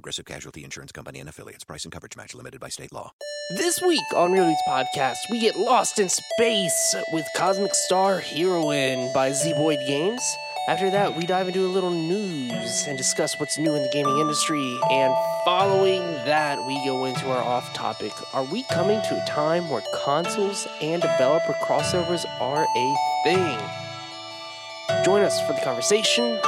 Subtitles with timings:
[0.00, 1.62] Progressive Casualty Insurance Company and affiliates.
[1.62, 3.12] Price and coverage match limited by state law.
[3.50, 9.12] This week on Real Dudes Podcast, we get lost in space with Cosmic Star Heroine
[9.12, 10.22] by Zeboyd Games.
[10.68, 14.16] After that, we dive into a little news and discuss what's new in the gaming
[14.20, 14.74] industry.
[14.90, 15.12] And
[15.44, 18.12] following that, we go into our off topic.
[18.32, 25.04] Are we coming to a time where consoles and developer crossovers are a thing?
[25.04, 26.40] Join us for the conversation.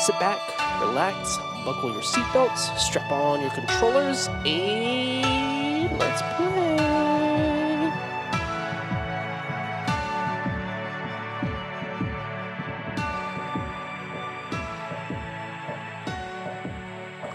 [0.00, 0.40] Sit back,
[0.82, 6.76] relax, buckle your seatbelts, strap on your controllers, and let's play.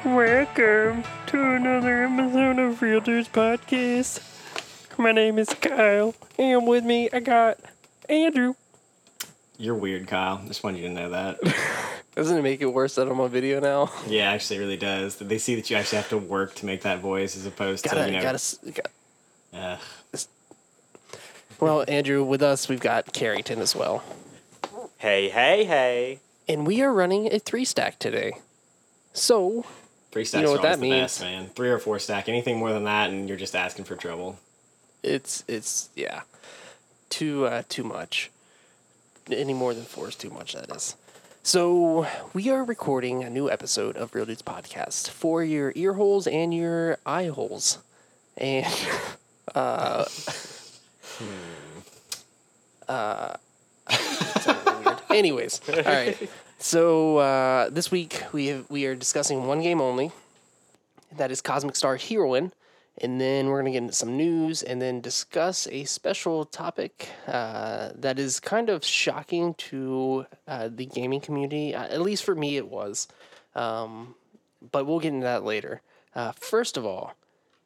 [0.05, 4.22] Welcome to another episode of Real Dudes Podcast.
[4.97, 7.59] My name is Kyle, and with me I got
[8.07, 8.55] Andrew.
[9.58, 10.42] You're weird, Kyle.
[10.48, 11.39] Just wanted you to know that.
[12.16, 13.92] Doesn't it make it worse that I'm on video now?
[14.08, 15.17] yeah, actually, it really does.
[15.17, 18.02] They see that you actually have to work to make that voice as opposed Gotta,
[18.02, 18.22] to, you know.
[18.22, 18.92] gotta, s- got-
[19.53, 19.78] uh,
[21.59, 24.03] well, Andrew, with us we've got Carrington as well.
[24.97, 26.19] Hey, hey, hey.
[26.47, 28.34] And we are running a three stack today.
[29.14, 29.66] So,
[30.12, 31.03] three stacks know what that the means.
[31.03, 31.47] best, man.
[31.56, 32.28] Three or four stack.
[32.28, 34.38] Anything more than that, and you're just asking for trouble.
[35.03, 36.22] it's it's yeah.
[37.09, 38.30] Too uh too much.
[39.31, 40.95] Any more than four is too much, that is.
[41.44, 46.28] So we are recording a new episode of Real Dudes Podcast for your ear holes
[46.28, 47.80] and your eye holes.
[48.38, 48.66] And
[49.56, 50.06] uh
[52.88, 53.38] uh
[53.90, 55.02] weird.
[55.09, 56.30] Anyways, all right.
[56.59, 60.12] So uh, this week we have, we are discussing one game only.
[61.18, 62.52] That is Cosmic Star Heroine.
[63.00, 67.09] And then we're going to get into some news and then discuss a special topic
[67.28, 71.75] uh, that is kind of shocking to uh, the gaming community.
[71.75, 73.09] Uh, at least for me, it was.
[73.53, 74.16] Um,
[74.72, 75.81] but we'll get into that later.
[76.16, 77.16] Uh, first of all,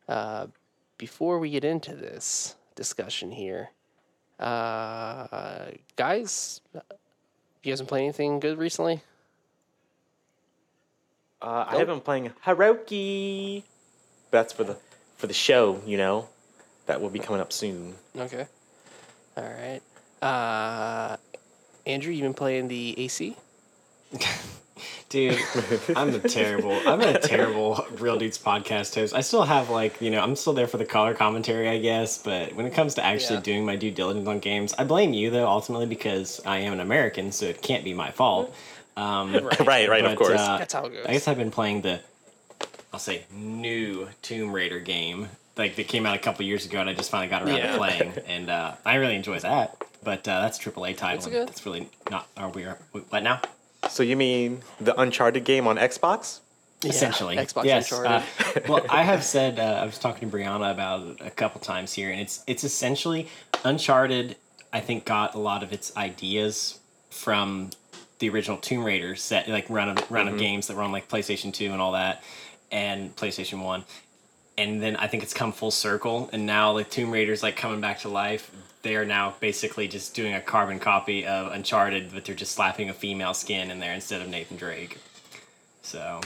[0.07, 0.47] uh,
[0.97, 3.69] before we get into this discussion here,
[4.39, 9.01] uh, guys, you guys been playing anything good recently?
[11.41, 11.79] Uh, I Nope.
[11.79, 13.63] have been playing Haroki.
[14.31, 14.77] That's for the
[15.19, 16.27] for the show, you know,
[16.87, 17.93] that will be coming up soon.
[18.17, 18.47] Okay.
[19.37, 19.81] All right.
[20.25, 21.17] Uh,
[21.85, 23.35] Andrew, you been playing the AC?
[25.09, 25.37] Dude,
[25.95, 26.71] I'm a terrible.
[26.87, 29.13] I'm a terrible real dudes podcast host.
[29.13, 32.17] I still have like you know I'm still there for the color commentary, I guess.
[32.19, 33.41] But when it comes to actually Yeah.
[33.41, 36.79] doing my due diligence on games, I blame you though ultimately because I am an
[36.79, 38.53] American, so it can't be my fault.
[38.97, 39.31] Um,
[39.65, 40.41] right, right, of but, course.
[40.41, 41.05] uh, That's how it goes.
[41.07, 42.01] I guess I've been playing the,
[42.93, 45.29] I'll say new Tomb Raider game.
[45.57, 47.71] Like that came out a couple years ago, and I just finally got around Yeah.
[47.73, 49.75] to playing, and uh, I really enjoy that.
[50.03, 51.17] But uh, that's a AAA title.
[51.17, 51.47] It's and good.
[51.49, 52.27] That's really not.
[52.37, 52.63] Are we?
[52.63, 53.41] What now?
[53.89, 56.39] So you mean the Uncharted game on Xbox?
[56.81, 57.35] Yeah, essentially.
[57.35, 57.91] Xbox yes.
[57.91, 58.23] Uncharted.
[58.55, 61.59] Uh, well, I have said uh, I was talking to Brianna about it a couple
[61.59, 63.27] times here, and it's it's essentially
[63.65, 64.37] Uncharted.
[64.71, 66.79] I think got a lot of its ideas
[67.09, 67.71] from
[68.19, 71.09] the original Tomb Raider set, like run of run of games that were on like
[71.09, 72.23] PlayStation Two and all that,
[72.71, 73.85] and PlayStation One.
[74.57, 77.79] And then I think it's come full circle, and now like Tomb Raider's like coming
[77.79, 78.51] back to life.
[78.81, 82.89] They are now basically just doing a carbon copy of Uncharted, but they're just slapping
[82.89, 84.97] a female skin in there instead of Nathan Drake.
[85.81, 86.21] So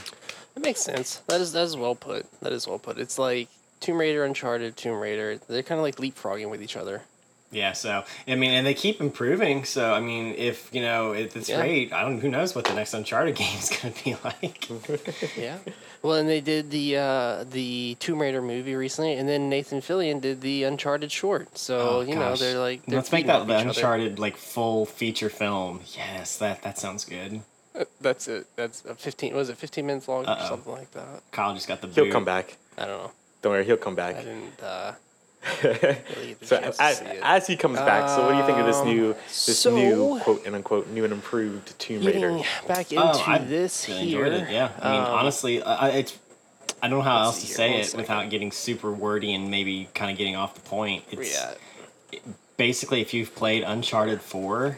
[0.56, 1.18] That makes sense.
[1.28, 2.26] That is that is well put.
[2.42, 2.98] That is well put.
[2.98, 3.50] It's like
[3.80, 5.40] Tomb Raider, Uncharted, Tomb Raider.
[5.48, 7.04] They're kind of like leapfrogging with each other.
[7.54, 9.64] Yeah, so I mean, and they keep improving.
[9.64, 11.58] So I mean, if you know, if it's Yeah.
[11.62, 12.20] great, I don't.
[12.20, 14.68] Who knows what the next Uncharted game is going to be like?
[15.38, 15.58] Yeah.
[16.02, 20.20] Well, and they did the uh, the Tomb Raider movie recently, and then Nathan Fillion
[20.20, 21.58] did the Uncharted short.
[21.58, 23.70] So Oh, you know they're like they're Let's make that the each other.
[23.70, 25.82] Uncharted like full feature film.
[25.96, 27.42] Yes, that that sounds good.
[28.02, 28.48] That's it.
[28.56, 29.34] That's a fifteen.
[29.36, 30.48] Was it fifteen minutes long or Uh-oh.
[30.50, 31.22] something like that?
[31.32, 31.88] Kyle just got the.
[31.88, 32.58] He'll come back.
[32.78, 33.12] I don't know.
[33.42, 34.16] Don't worry, he'll come I back.
[34.18, 34.98] didn't uh, really get the
[36.42, 37.20] So as, to see it.
[37.24, 40.20] as he comes back, so what do you think of this new this so- new
[40.22, 42.20] quote and unquote new and improved Tomb Raider?
[42.32, 44.26] Getting back into Oh, I this really here.
[44.26, 44.52] enjoyed it.
[44.52, 46.18] Yeah, I mean, um, honestly, I, I- it's.
[46.82, 48.00] I don't know how else to here, say one it second.
[48.02, 51.06] without getting super wordy and maybe kind of getting off the point.
[51.12, 52.22] It's, you at?
[52.58, 54.78] basically if you've played Uncharted 4,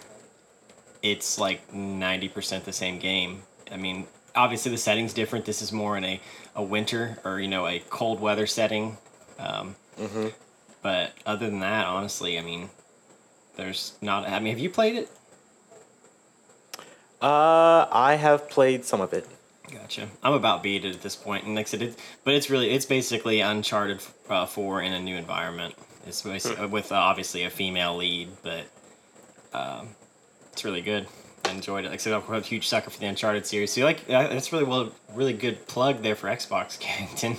[1.02, 3.42] it's like 90% the same game.
[3.72, 5.46] I mean, obviously the setting's different.
[5.46, 6.22] This is more in a,
[6.56, 8.98] a winter or, you know, a cold weather setting.
[9.40, 10.28] Um, Mm-hmm.
[10.86, 12.70] But other than that, honestly, I mean,
[13.56, 14.30] there's not.
[14.30, 15.10] I mean, have you played it?
[17.20, 19.28] Uh, I have played some of it.
[19.72, 20.10] Gotcha.
[20.22, 22.70] I'm about beat it at this point, and like I said, it, but it's really
[22.70, 24.00] it's basically Uncharted
[24.30, 25.74] uh, Four in a new environment.
[26.06, 28.66] It's with uh, obviously a female lead, but
[29.54, 29.88] um,
[30.52, 31.08] it's really good.
[31.48, 31.90] I enjoyed it.
[31.90, 33.72] Like I said, I'm a huge sucker for the Uncharted series.
[33.72, 37.36] So like uh, that's really well, really good plug there for Xbox, Carrington.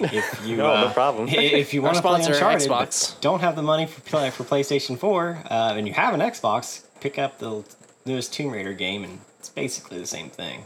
[0.00, 1.28] If you No, no uh, problem.
[1.28, 3.20] If you want to play Uncharted, but Xbox.
[3.20, 6.84] don't have the money for play, for PlayStation Four, uh, and you have an Xbox,
[7.00, 7.64] pick up the
[8.04, 10.64] newest Tomb Raider game, and it's basically the same thing.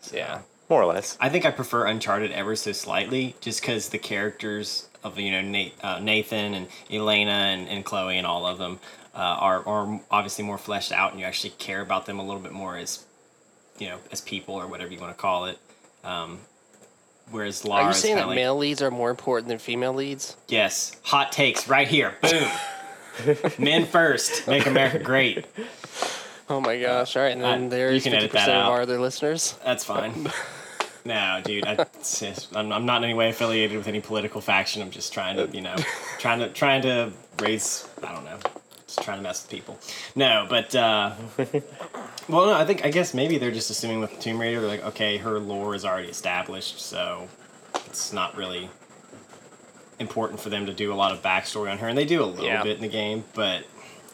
[0.00, 0.40] So, yeah.
[0.70, 1.18] More or less.
[1.20, 5.42] I think I prefer Uncharted ever so slightly, just because the characters of you know
[5.42, 8.80] Nate, uh, Nathan and Elena and, and Chloe and all of them
[9.14, 12.40] uh, are are obviously more fleshed out, and you actually care about them a little
[12.42, 13.04] bit more as
[13.78, 15.58] you know as people or whatever you want to call it.
[16.02, 16.40] Um,
[17.30, 20.36] whereas Lara Are you saying that like, male leads are more important than female leads?
[20.48, 22.48] yes, hot takes right here, boom.
[23.58, 25.46] Men first, make America great.
[26.48, 27.16] Oh my gosh!
[27.16, 29.56] All right, and Uh, then you there's fifty percent of our other listeners.
[29.64, 30.28] That's fine.
[31.06, 31.86] no, dude, I,
[32.54, 34.82] I'm, I'm not in any way affiliated with any political faction.
[34.82, 35.76] I'm just trying to, you know,
[36.18, 37.88] trying to trying to raise.
[38.02, 38.38] I don't know,
[38.94, 39.78] just trying to mess with people.
[40.14, 41.12] No, but uh,
[42.28, 44.84] well, no, I think I guess maybe they're just assuming with Tomb Raider, they're like,
[44.84, 47.28] okay, her lore is already established, so
[47.86, 48.68] it's not really
[49.98, 52.26] important for them to do a lot of backstory on her, and they do a
[52.26, 52.62] little Yeah.
[52.62, 53.64] bit in the game, but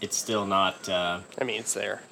[0.01, 0.89] it's still not.
[0.89, 2.03] Uh, I mean, it's there.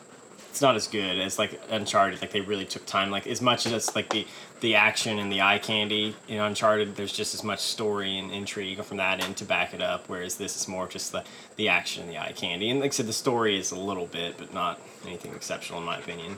[0.58, 2.20] It's not as good as like Uncharted.
[2.20, 3.12] Like they really took time.
[3.12, 4.26] Like as much as it's like the
[4.58, 8.82] the action and the eye candy in Uncharted, there's just as much story and intrigue
[8.82, 10.08] from that end to back it up.
[10.08, 11.22] Whereas this is more just the
[11.54, 12.70] the action and the eye candy.
[12.70, 15.86] And like I said, the story is a little bit, but not anything exceptional in
[15.86, 16.36] my opinion.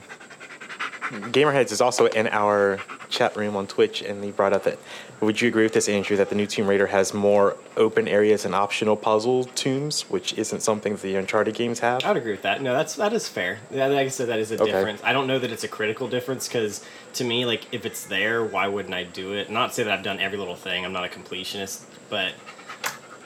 [1.11, 2.79] Gamerheads is also in our
[3.09, 4.79] chat room on Twitch, and he brought up that.
[5.19, 8.43] Would you agree with this, Andrew, that the new Tomb Raider has more open areas
[8.45, 12.03] and optional puzzle tombs, which isn't something the Uncharted games have?
[12.03, 12.61] I would agree with that.
[12.61, 13.59] No, that's that is fair.
[13.69, 14.71] Yeah, like I said, that is a Okay.
[14.71, 15.01] difference.
[15.03, 16.83] I don't know that it's a critical difference because
[17.13, 19.51] to me, like if it's there, why wouldn't I do it?
[19.51, 20.85] Not to say that I've done every little thing.
[20.85, 22.33] I'm not a completionist, but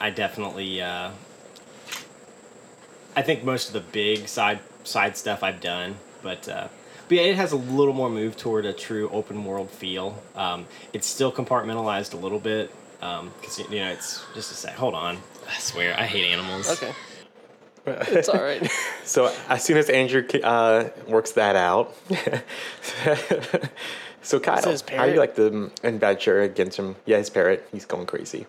[0.00, 0.82] I definitely.
[0.82, 1.12] Uh,
[3.14, 6.48] I think most of the big side side stuff I've done, but.
[6.48, 6.68] Uh,
[7.08, 10.22] but yeah, it has a little more move toward a true open world feel.
[10.34, 14.74] Um, it's still compartmentalized a little bit because you know it's just a sec.
[14.74, 15.18] Hold on,
[15.48, 16.70] I swear I hate animals.
[16.70, 16.92] Okay,
[17.86, 18.70] it's all right.
[19.04, 21.94] So as soon as Andrew uh, works that out,
[24.20, 26.96] so Kyle, how do you like the adventure against him?
[27.04, 27.68] Yeah, his parrot.
[27.70, 28.46] He's going crazy.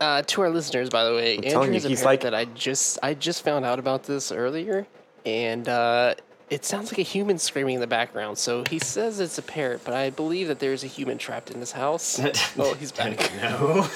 [0.00, 2.34] Uh, to our listeners, by the way, telling Andrew you, is a he's like- that
[2.34, 4.84] I just I just found out about this earlier,
[5.24, 6.14] and uh,
[6.50, 8.36] it sounds like a human screaming in the background.
[8.36, 11.60] So he says it's a parrot, but I believe that there's a human trapped in
[11.60, 12.20] this house.
[12.58, 13.18] oh, he's back.
[13.40, 13.82] No.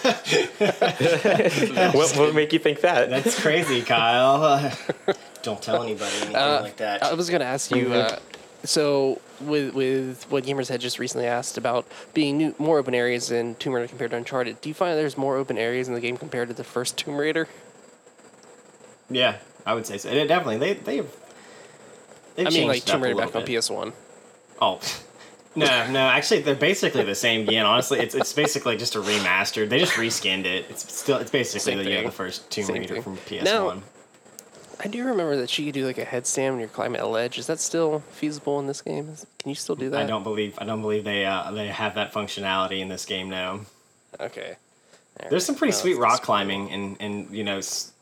[1.92, 3.10] what what would make you think that?
[3.10, 4.72] That's crazy, Kyle.
[5.42, 7.02] Don't tell anybody anything like that.
[7.02, 7.92] I was gonna ask you.
[7.92, 8.18] Uh,
[8.62, 13.56] so with with what Gamerheads just recently asked about being new, more open areas in
[13.56, 16.16] Tomb Raider compared to Uncharted, do you find there's more open areas in the game
[16.16, 17.48] compared to the first Tomb Raider?
[19.10, 19.36] yeah,
[19.66, 20.08] I would say so.
[20.08, 21.10] It, definitely, they they've.
[22.36, 23.60] They've I mean, like changed Tomb Raider little back on.
[23.60, 23.92] PS One.
[24.60, 24.80] Oh.
[25.56, 26.00] No, no.
[26.00, 27.64] Actually, they're basically the same game.
[27.64, 29.68] Honestly, it's it's basically just a remastered.
[29.68, 30.66] They just reskinned it.
[30.68, 32.06] It's still it's basically the, yeah, thing.
[32.06, 33.02] the first Tomb Same Raider thing.
[33.04, 33.82] from PS Now- One.
[34.80, 37.38] I do remember that she could do like a headstand when you're climbing a ledge.
[37.38, 39.14] Is that still feasible in this game?
[39.38, 40.00] Can you still do that?
[40.02, 43.30] I don't believe I don't believe they uh, they have that functionality in this game
[43.30, 43.60] now.
[44.18, 44.56] Okay.
[45.30, 47.92] There's some pretty Well, sweet rock climbing and and you know s-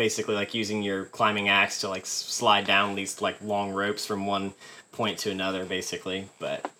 [0.00, 4.26] basically like using your climbing axe to like slide down these like long ropes from
[4.26, 4.54] one
[4.92, 6.70] point to another basically but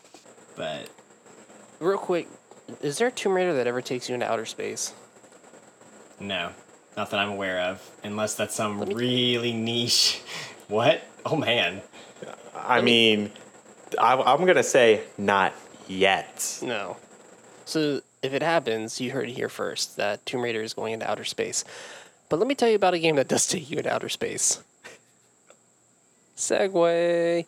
[0.57, 0.89] but
[1.81, 2.29] Real quick,
[2.83, 4.95] is there a Tomb Raider that ever takes you into outer space?
[6.19, 6.51] no
[6.97, 10.23] not that I'm aware of unless that's some me- really niche
[10.69, 11.83] what oh man
[12.55, 13.31] I mean,
[13.99, 15.55] I, I'm gonna say not
[15.89, 16.61] yet.
[16.63, 16.97] No.
[17.65, 21.11] So if it happens, you heard it here first that Tomb Raider is going into
[21.11, 21.65] outer space.
[22.31, 24.63] But let me tell you about a game that does take you into outer space.
[26.37, 27.45] Segue.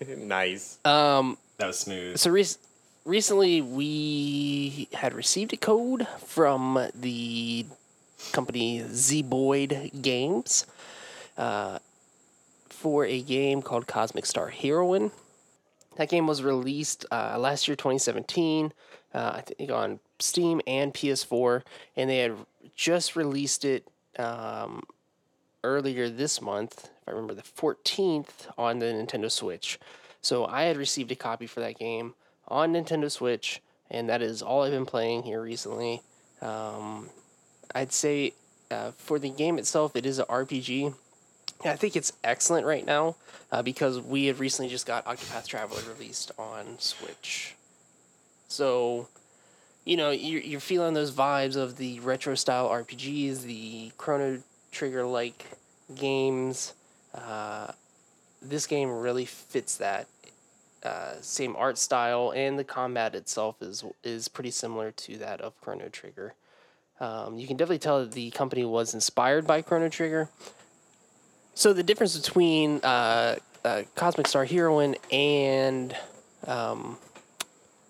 [0.18, 0.78] nice.
[0.84, 2.58] Um, that was smooth so rec-
[3.06, 7.64] recently we had received a code from the
[8.32, 10.66] company Zeboyd Games
[11.38, 11.78] uh,
[12.68, 15.12] for a game called Cosmic Star Heroine.
[15.96, 18.72] That game was released uh, last year, 2017,
[19.14, 21.62] uh, I think on Steam and PS4,
[21.96, 22.36] and they had
[22.76, 24.84] just released it um,
[25.64, 29.78] earlier this month, if I remember, the 14th on the Nintendo Switch.
[30.20, 32.14] So I had received a copy for that game
[32.48, 36.02] on Nintendo Switch, and that is all I've been playing here recently.
[36.42, 37.08] Um,
[37.74, 38.34] I'd say
[38.70, 40.94] uh, for the game itself, it is an RPG.
[41.64, 43.16] I think it's excellent right now
[43.50, 47.54] uh, because we have recently just got Octopath Traveler released on Switch.
[48.48, 49.08] So,
[49.86, 55.06] you know, you're, you're feeling those vibes of the retro style RPGs, the Chrono Trigger
[55.06, 55.46] like
[55.94, 56.74] games.
[57.14, 57.68] Uh,
[58.42, 60.08] this game really fits that.
[60.82, 65.58] Uh, same art style, and the combat itself is is pretty similar to that of
[65.60, 66.34] Chrono Trigger.
[67.00, 70.28] Um, you can definitely tell that the company was inspired by Chrono Trigger.
[71.54, 75.96] So the difference between uh, uh, Cosmic Star Heroine and
[76.46, 76.98] um,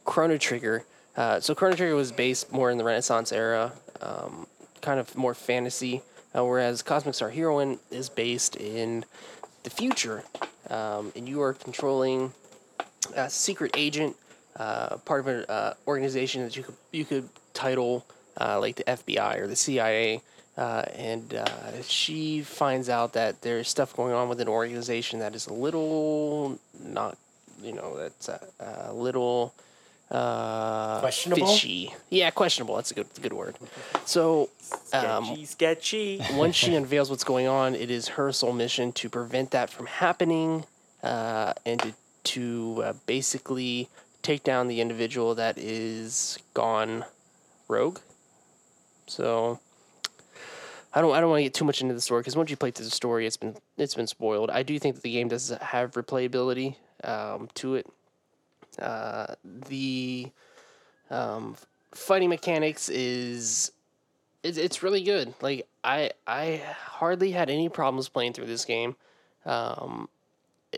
[0.04, 0.84] Chrono Trigger.
[1.16, 4.46] Uh, so Chrono was based more in the Renaissance era, um,
[4.82, 6.02] kind of more fantasy,
[6.37, 9.04] uh, whereas Cosmic Star Heroine is based in
[9.62, 10.23] the future,
[10.68, 12.32] um, and you are controlling
[13.14, 14.16] a secret agent,
[14.56, 18.06] uh, part of an uh, organization that you could you could title
[18.40, 20.23] uh, like the FBI or the CIA.
[20.56, 25.35] Uh, and uh, she finds out that there's stuff going on with an organization that
[25.35, 27.18] is a little not,
[27.62, 28.40] you know, that's a,
[28.88, 29.52] a little
[30.10, 31.46] uh, Questionable?
[31.46, 31.94] fishy.
[32.10, 32.76] Yeah, questionable.
[32.76, 33.56] That's a good good word.
[34.04, 34.50] So,
[34.92, 36.22] um, Sketchy, sketchy.
[36.34, 39.86] once she unveils what's going on, it is her sole mission to prevent that from
[39.86, 40.64] happening
[41.02, 41.94] uh, and to,
[42.25, 43.88] to uh, basically
[44.22, 47.04] take down the individual that is gone
[47.68, 47.98] rogue.
[49.06, 49.60] So
[50.92, 52.56] I don't I don't want to get too much into the story because once you
[52.56, 54.50] play through the story, it's been it's been spoiled.
[54.50, 57.86] I do think that the game does have replayability um, to it.
[58.78, 60.30] Uh, the
[61.11, 61.56] um,
[61.92, 63.73] fighting mechanics is
[64.42, 65.35] it's it's really good.
[65.40, 68.97] Like I I hardly had any problems playing through this game.
[69.45, 70.09] Um,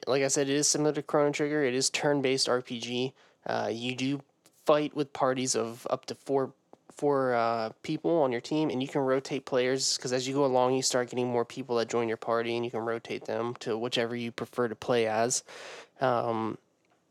[0.06, 1.64] like I said, it is similar to Chrono Trigger.
[1.64, 3.12] It is turn based RPG.
[3.46, 4.20] Uh, you do
[4.66, 6.52] fight with parties of up to four
[6.92, 10.44] four uh, people on your team, and you can rotate players because as you go
[10.44, 13.54] along, you start getting more people that join your party, and you can rotate them
[13.60, 15.42] to whichever you prefer to play as.
[16.00, 16.58] Um,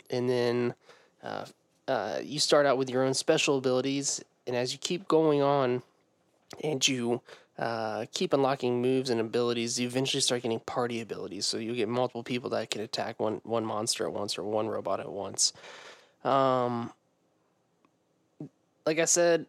[0.09, 0.73] and then
[1.23, 1.45] uh,
[1.87, 5.81] uh, you start out with your own special abilities, and as you keep going on,
[6.63, 7.21] and you
[7.59, 11.45] uh, keep unlocking moves and abilities, you eventually start getting party abilities.
[11.45, 14.67] So you get multiple people that can attack one one monster at once or one
[14.67, 15.53] robot at once.
[16.23, 16.91] Um,
[18.85, 19.47] like I said,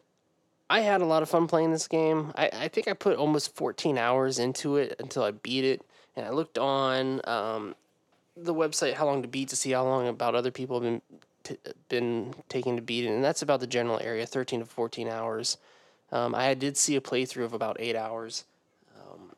[0.71, 2.33] I had a lot of fun playing this game.
[2.35, 5.83] I, I think I put almost 14 hours into it until I beat it.
[6.17, 7.75] And I looked on um,
[8.43, 11.03] the website How Long to Beat to see how long about other people have been
[11.43, 15.09] t- been taking to beat it, and that's about the general area, 13 to 14
[15.09, 15.57] hours.
[16.11, 18.45] Um, I did see a playthrough of about eight hours.
[18.99, 19.33] Um,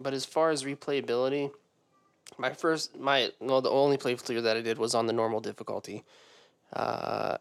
[0.00, 1.50] but as far as replayability,
[2.36, 6.04] my first, my well, the only playthrough that I did was on the normal difficulty.
[6.72, 7.38] Uh,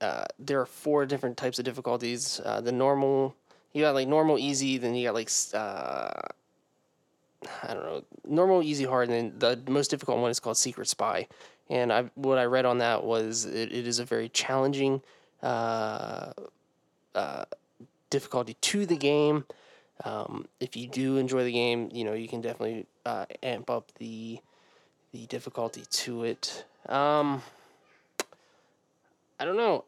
[0.00, 2.40] uh, there are four different types of difficulties.
[2.44, 3.34] Uh, the normal,
[3.72, 6.10] you got like normal, easy, then you got like uh,
[7.62, 10.88] I don't know, normal, easy, hard, and then the most difficult one is called Secret
[10.88, 11.28] Spy.
[11.70, 15.00] And I, what I read on that was it, it is a very challenging
[15.42, 16.32] uh,
[17.14, 17.44] uh,
[18.10, 19.44] difficulty to the game.
[20.04, 23.92] Um, if you do enjoy the game, you know you can definitely uh, amp up
[23.98, 24.40] the
[25.12, 26.64] the difficulty to it.
[26.88, 27.42] Um,
[29.38, 29.84] I don't know.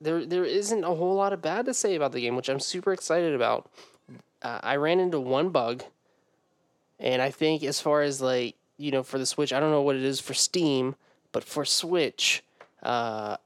[0.00, 2.60] There there isn't a whole lot of bad to say about the game, which I'm
[2.60, 3.70] super excited about.
[4.42, 5.84] Uh, I ran into one bug,
[6.98, 9.82] and I think as far as like you know for the Switch, I don't know
[9.82, 10.96] what it is for Steam,
[11.32, 12.42] but for Switch,
[12.82, 13.36] uh,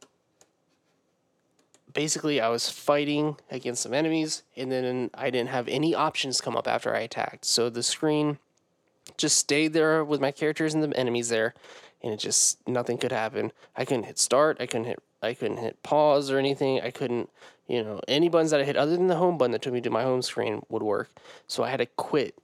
[1.92, 6.56] basically I was fighting against some enemies, and then I didn't have any options come
[6.56, 7.44] up after I attacked.
[7.44, 8.38] So the screen
[9.16, 11.54] just stayed there with my characters and the enemies there,
[12.02, 13.52] and it just nothing could happen.
[13.76, 14.58] I couldn't hit start.
[14.60, 15.02] I couldn't hit.
[15.22, 16.80] I couldn't hit pause or anything.
[16.80, 17.28] I couldn't,
[17.68, 19.82] you know, any buttons that I hit other than the home button that took me
[19.82, 21.10] to my home screen would work.
[21.46, 22.34] So I had to quit.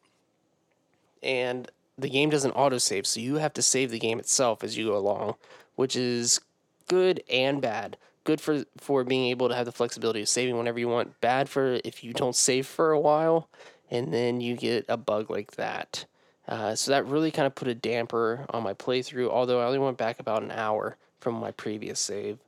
[1.27, 4.87] And the game doesn't autosave, so you have to save the game itself as you
[4.87, 5.35] go along,
[5.75, 6.41] which is
[6.89, 7.97] good and bad.
[8.25, 11.21] Good for for being able to have the flexibility of saving whenever you want.
[11.21, 13.49] Bad for if you don't save for a while
[13.91, 16.05] and then you get a bug like that.
[16.49, 19.29] Uh, so that really kind of put a damper on my playthrough.
[19.29, 22.39] Although I only went back about an hour from my previous save.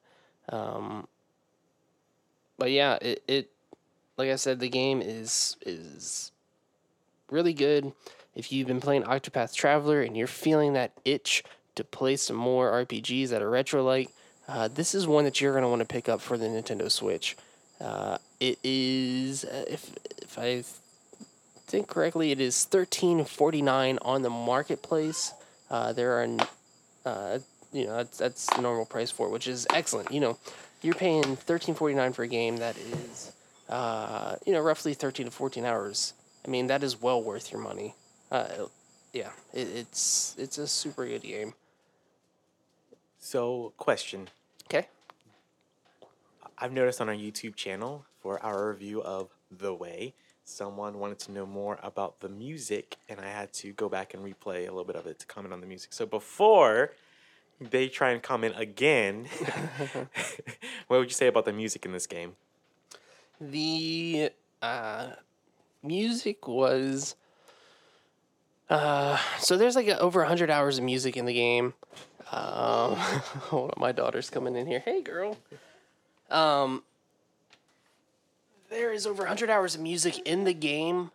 [0.50, 1.06] Um,
[2.58, 3.50] but yeah, it, it
[4.16, 6.32] like I said, the game is is
[7.30, 7.92] really good.
[8.38, 11.42] If you've been playing Octopath Traveler and you're feeling that itch
[11.74, 14.10] to play some more RPGs that are retro like,
[14.46, 16.88] uh, this is one that you're going to want to pick up for the Nintendo
[16.90, 17.36] Switch.
[17.80, 19.90] Uh, it is, uh, if
[20.22, 20.62] if I
[21.66, 25.32] think correctly, it is thirteen forty nine on the marketplace.
[25.68, 26.28] Uh, there are,
[27.04, 27.38] uh,
[27.72, 30.12] you know, that's, that's the normal price for it, which is excellent.
[30.12, 30.38] You know,
[30.80, 33.32] you're paying thirteen forty nine for a game that is
[33.68, 36.14] uh, you know, roughly 13 to 14 hours.
[36.46, 37.94] I mean, that is well worth your money.
[38.30, 38.66] Uh,
[39.12, 41.54] yeah, it, it's it's a super good game.
[43.18, 44.28] So, question.
[44.66, 44.88] Okay.
[46.56, 51.32] I've noticed on our YouTube channel for our review of The Way, someone wanted to
[51.32, 54.84] know more about the music, and I had to go back and replay a little
[54.84, 55.92] bit of it to comment on the music.
[55.92, 56.92] So before
[57.60, 59.26] they try and comment again,
[60.88, 62.36] what would you say about the music in this game?
[63.40, 64.30] The
[64.62, 65.08] uh,
[65.82, 67.14] music was.
[68.70, 71.74] Uh, so there's like over 100 hours of music in the game.
[72.30, 72.98] Um,
[73.76, 74.80] my daughter's coming in here.
[74.80, 75.38] Hey, girl.
[76.30, 76.82] Um,
[78.70, 81.10] there is over 100 hours of music in the game.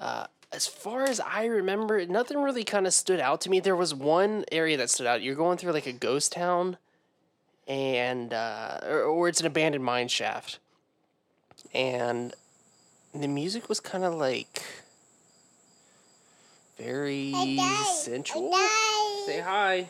[0.00, 3.60] Uh, as far as I remember, nothing really kind of stood out to me.
[3.60, 5.22] There was one area that stood out.
[5.22, 6.76] You're going through like a ghost town,
[7.66, 10.58] and uh, or, or it's an abandoned mine shaft,
[11.72, 12.34] and
[13.14, 14.62] the music was kind of like
[16.78, 17.32] very
[17.94, 18.52] sensual.
[19.26, 19.88] Say hi.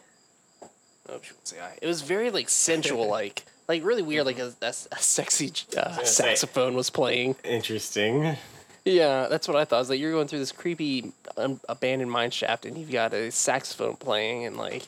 [1.09, 1.79] Oh, she won't say hi.
[1.83, 6.03] It was very like sensual, like like really weird, like a, a, a sexy uh,
[6.05, 7.37] saxophone was playing.
[7.45, 8.37] Interesting.
[8.85, 9.79] Yeah, that's what I thought.
[9.79, 13.31] Was like you're going through this creepy um, abandoned mine shaft, and you've got a
[13.31, 14.87] saxophone playing, and like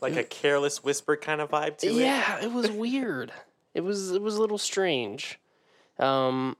[0.00, 1.94] Like a careless whisper kind of vibe to it?
[1.94, 3.32] yeah, it was weird.
[3.74, 5.38] It was it was a little strange.
[5.98, 6.56] Um,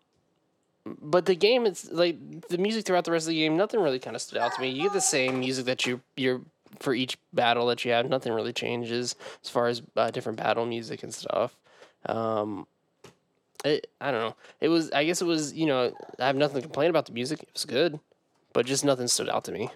[1.01, 3.57] but the game, it's like the music throughout the rest of the game.
[3.57, 4.69] Nothing really kind of stood out to me.
[4.69, 6.41] You get the same music that you you're
[6.81, 8.09] for each battle that you have.
[8.09, 11.57] Nothing really changes as far as uh, different battle music and stuff.
[12.07, 12.67] Um,
[13.65, 14.37] it, I don't know.
[14.61, 14.91] It was.
[14.93, 15.53] I guess it was.
[15.53, 17.43] You know, I have nothing to complain about the music.
[17.43, 17.99] It was good,
[18.53, 19.71] but just nothing stood out to me.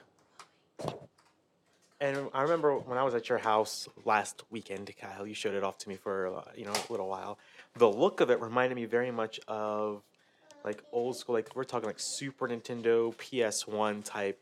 [2.00, 5.62] And I remember when I was at your house last weekend, Kyle, you showed it
[5.62, 7.38] off to me for uh, you know a little while.
[7.76, 10.02] The look of it reminded me very much of
[10.64, 14.40] like old school, like we're talking like Super Nintendo, PS One type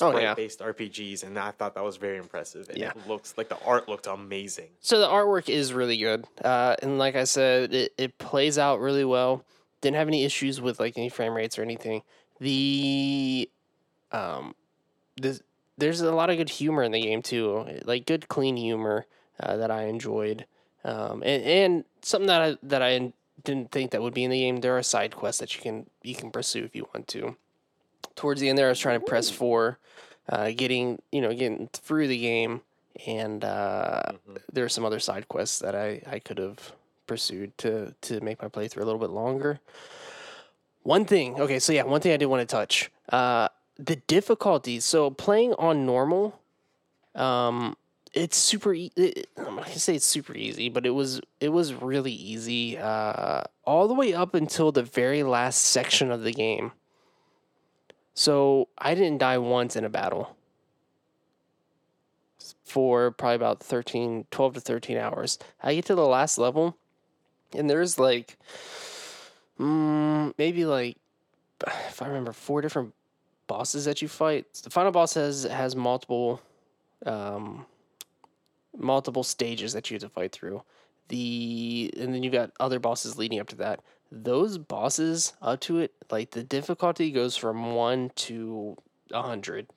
[0.00, 0.34] Oh, yeah.
[0.34, 2.68] sprite based RPGs, and I thought that was very impressive.
[2.68, 2.90] And Yeah.
[2.90, 4.70] it looks like the art looked amazing.
[4.80, 8.80] So the artwork is really good, uh, and like I said, it, it plays out
[8.80, 9.44] really well.
[9.82, 12.02] Didn't have any issues with like any frame rates or anything.
[12.40, 13.48] The
[14.10, 14.54] um,
[15.20, 15.40] the,
[15.78, 19.06] there's a lot of good humor in the game too, like good clean humor
[19.38, 20.46] uh, that I enjoyed,
[20.84, 23.12] um, and, and something that I that I
[23.44, 24.60] didn't think that would be in the game.
[24.60, 27.36] There are side quests that you can you can pursue if you want to.
[28.14, 29.78] Towards the end there, I was trying to press for
[30.28, 32.62] uh, getting you know getting through the game,
[33.06, 34.12] and uh,
[34.52, 36.72] there are some other side quests that I, I could have
[37.06, 39.60] pursued to to make my playthrough a little bit longer.
[40.82, 44.84] One thing, okay, so yeah, one thing I did want to touch, uh, the difficulties.
[44.84, 46.38] So playing on normal,
[47.16, 47.76] um,
[48.16, 48.74] it's super.
[48.74, 52.12] E- it, I'm not gonna say it's super easy, but it was it was really
[52.12, 56.72] easy, uh, all the way up until the very last section of the game.
[58.14, 60.34] So I didn't die once in a battle
[62.64, 65.38] for probably about 13, 12 to 13 hours.
[65.62, 66.76] I get to the last level,
[67.52, 68.38] and there's like,
[69.60, 70.96] mm, maybe like,
[71.88, 72.94] if I remember, four different
[73.46, 74.46] bosses that you fight.
[74.64, 76.40] The final boss has has multiple,
[77.04, 77.66] um,
[78.76, 80.62] multiple stages that you have to fight through.
[81.08, 83.80] The and then you've got other bosses leading up to that.
[84.10, 88.76] Those bosses up to it, like the difficulty goes from one to
[89.12, 89.68] a hundred.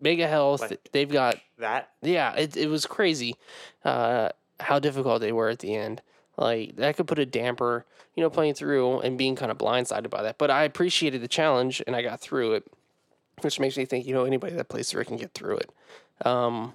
[0.00, 0.60] Mega health.
[0.62, 3.36] Like- they've got That yeah, it it was crazy
[3.84, 6.02] uh, how difficult they were at the end.
[6.36, 10.08] Like that could put a damper, you know, playing through and being kind of blindsided
[10.08, 10.38] by that.
[10.38, 12.64] But I appreciated the challenge and I got through it,
[13.40, 15.70] which makes me think, you know, anybody that plays through it can get through it.
[16.24, 16.74] Um,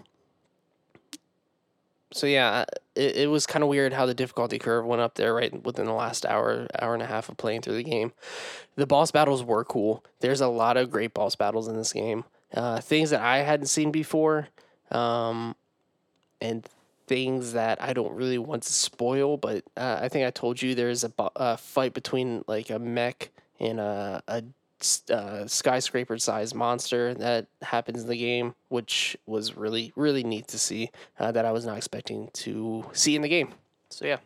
[2.23, 2.63] so yeah,
[2.95, 5.87] it, it was kind of weird how the difficulty curve went up there right within
[5.87, 8.13] the last hour, hour and a half of playing through the game.
[8.77, 10.05] The boss battles were cool.
[10.21, 12.23] There's a lot of great boss battles in this game.
[12.53, 14.47] Uh, things that I hadn't seen before,
[14.89, 15.57] um,
[16.39, 16.65] and
[17.07, 19.35] things that I don't really want to spoil.
[19.35, 22.79] But uh, I think I told you there's a, bo- a fight between like a
[22.79, 24.43] mech and a, a
[25.09, 30.59] uh, skyscraper sized monster that happens in the game, which was really really neat to
[30.59, 30.91] see.
[31.19, 33.53] Uh, that I was not expecting to see in the game.
[33.89, 34.17] So yeah.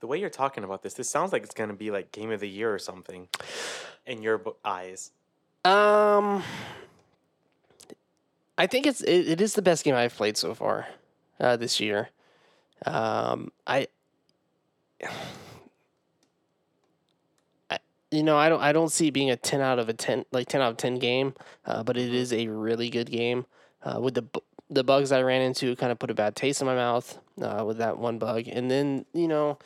[0.00, 2.40] the way you're talking about this, this sounds like it's gonna be like game of
[2.40, 3.28] the year or something,
[4.06, 5.12] in your bo- eyes.
[5.64, 6.42] Um,
[8.56, 10.88] I think it's it, it is the best game I've played so far
[11.38, 12.08] uh, this year.
[12.86, 13.88] Um, I,
[18.10, 20.24] you know, I don't I don't see it being a ten out of a ten
[20.32, 23.46] like ten out of ten game, uh, but it is a really good game
[23.84, 24.24] uh, with the
[24.70, 27.64] the bugs I ran into kind of put a bad taste in my mouth uh,
[27.66, 28.46] with that one bug.
[28.46, 29.58] And then, you know,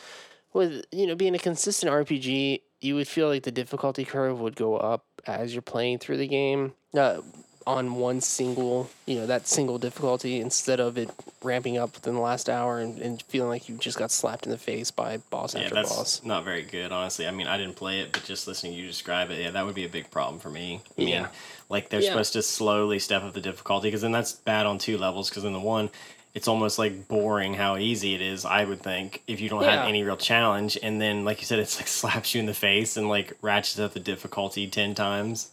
[0.55, 4.57] with, you know, being a consistent RPG, you would feel like the difficulty curve would
[4.57, 7.21] go up as you're playing through the game uh,
[7.67, 11.11] on one single, you know, that single difficulty instead of it
[11.43, 14.51] ramping up within the last hour and, and feeling like you just got slapped in
[14.53, 16.21] the face by boss Yeah, after that's boss.
[16.25, 17.27] not very good, honestly.
[17.27, 19.65] I mean, I didn't play it, but just listening to you describe it, yeah, that
[19.65, 20.81] would be a big problem for me.
[20.97, 21.29] I mean, Yeah.
[21.69, 22.11] like they're Yeah.
[22.11, 25.29] supposed to slowly step up the difficulty, because then that's bad on two levels.
[25.31, 25.91] Because in the one,
[26.35, 28.45] it's almost like boring how easy it is.
[28.45, 29.77] I would think if you don't Yeah.
[29.79, 32.55] have any real challenge, and then like you said, it's like slaps you in the
[32.55, 35.49] face and like ratchets up the difficulty ten times.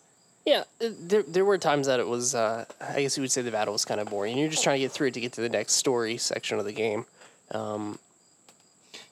[0.45, 2.34] Yeah, uh, there there were times that it was.
[2.36, 4.38] Uh, I guess you would say the battle was kind of boring.
[4.38, 6.65] You're just trying to get through it to get to the next story section of
[6.65, 7.06] the game.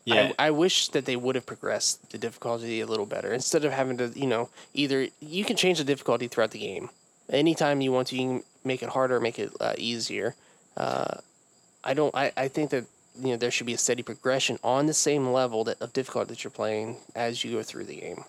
[0.06, 3.66] Yeah, I, I wish that they would have progressed the difficulty a little better instead
[3.66, 6.90] of having to, you know, either you can change the difficulty throughout the game.
[7.30, 10.36] Anytime you want to, you can make it harder, make it uh, easier.
[10.76, 11.18] Uh,
[11.84, 12.14] I don't.
[12.16, 12.86] I, I think that
[13.22, 16.30] you know there should be a steady progression on the same level that of difficulty
[16.30, 18.24] that you're playing as you go through the game.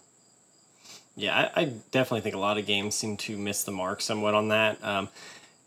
[1.21, 4.35] Yeah, I, I definitely think a lot of games seem to miss the mark somewhat
[4.35, 4.83] on that.
[4.83, 5.09] Um,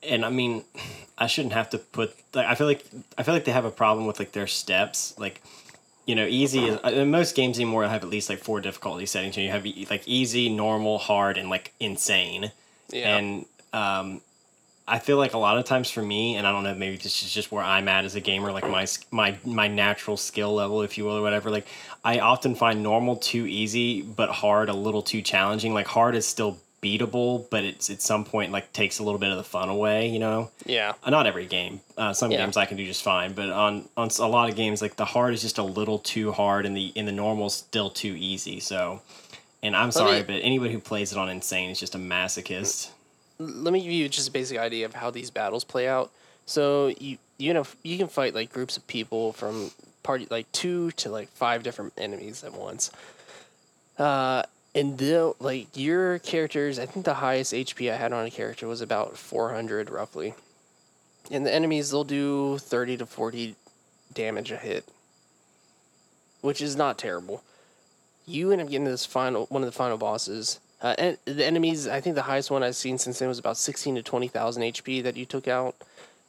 [0.01, 0.63] and I mean,
[1.17, 2.15] I shouldn't have to put.
[2.33, 2.85] Like, I feel like
[3.17, 5.13] I feel like they have a problem with like their steps.
[5.17, 5.41] Like,
[6.05, 6.65] you know, easy.
[6.65, 9.37] Is, uh, most games anymore have at least like four difficulty settings.
[9.37, 12.51] You have like easy, normal, hard, and like insane.
[12.89, 13.17] Yeah.
[13.17, 14.21] And um,
[14.87, 17.23] I feel like a lot of times for me, and I don't know, maybe this
[17.23, 20.81] is just where I'm at as a gamer, like my my my natural skill level,
[20.81, 21.49] if you will, or whatever.
[21.49, 21.67] Like
[22.03, 25.73] I often find normal too easy, but hard a little too challenging.
[25.73, 29.31] Like hard is still beatable, but it's at some point like takes a little bit
[29.31, 30.09] of the fun away.
[30.09, 30.51] You know.
[30.65, 30.93] Yeah.
[31.01, 31.79] Uh, not every game.
[31.97, 32.39] Uh, some Yeah.
[32.39, 35.05] games I can do just fine, but on on a lot of games, like the
[35.05, 38.59] hard is just a little too hard, and the in the normal still too easy.
[38.59, 38.99] So,
[39.61, 42.89] and I'm sorry, me- but anybody who plays it on insane is just a masochist.
[43.47, 46.11] Let me give you just a basic idea of how these battles play out.
[46.45, 49.71] So you you know you can fight like groups of people from
[50.03, 52.91] party like two to like five different enemies at once.
[53.97, 54.43] Uh,
[54.75, 56.79] and they'll like your characters.
[56.79, 60.33] I think the highest HP I had on a character was about four hundred roughly,
[61.31, 63.55] and the enemies they'll do thirty to forty
[64.13, 64.85] damage a hit,
[66.41, 67.43] which is not terrible.
[68.25, 70.59] You end up getting this final one of the final bosses.
[70.83, 73.55] Uh, and the enemies, I think the highest one I've seen since then was about
[73.57, 75.75] sixteen to twenty thousand HP that you took out.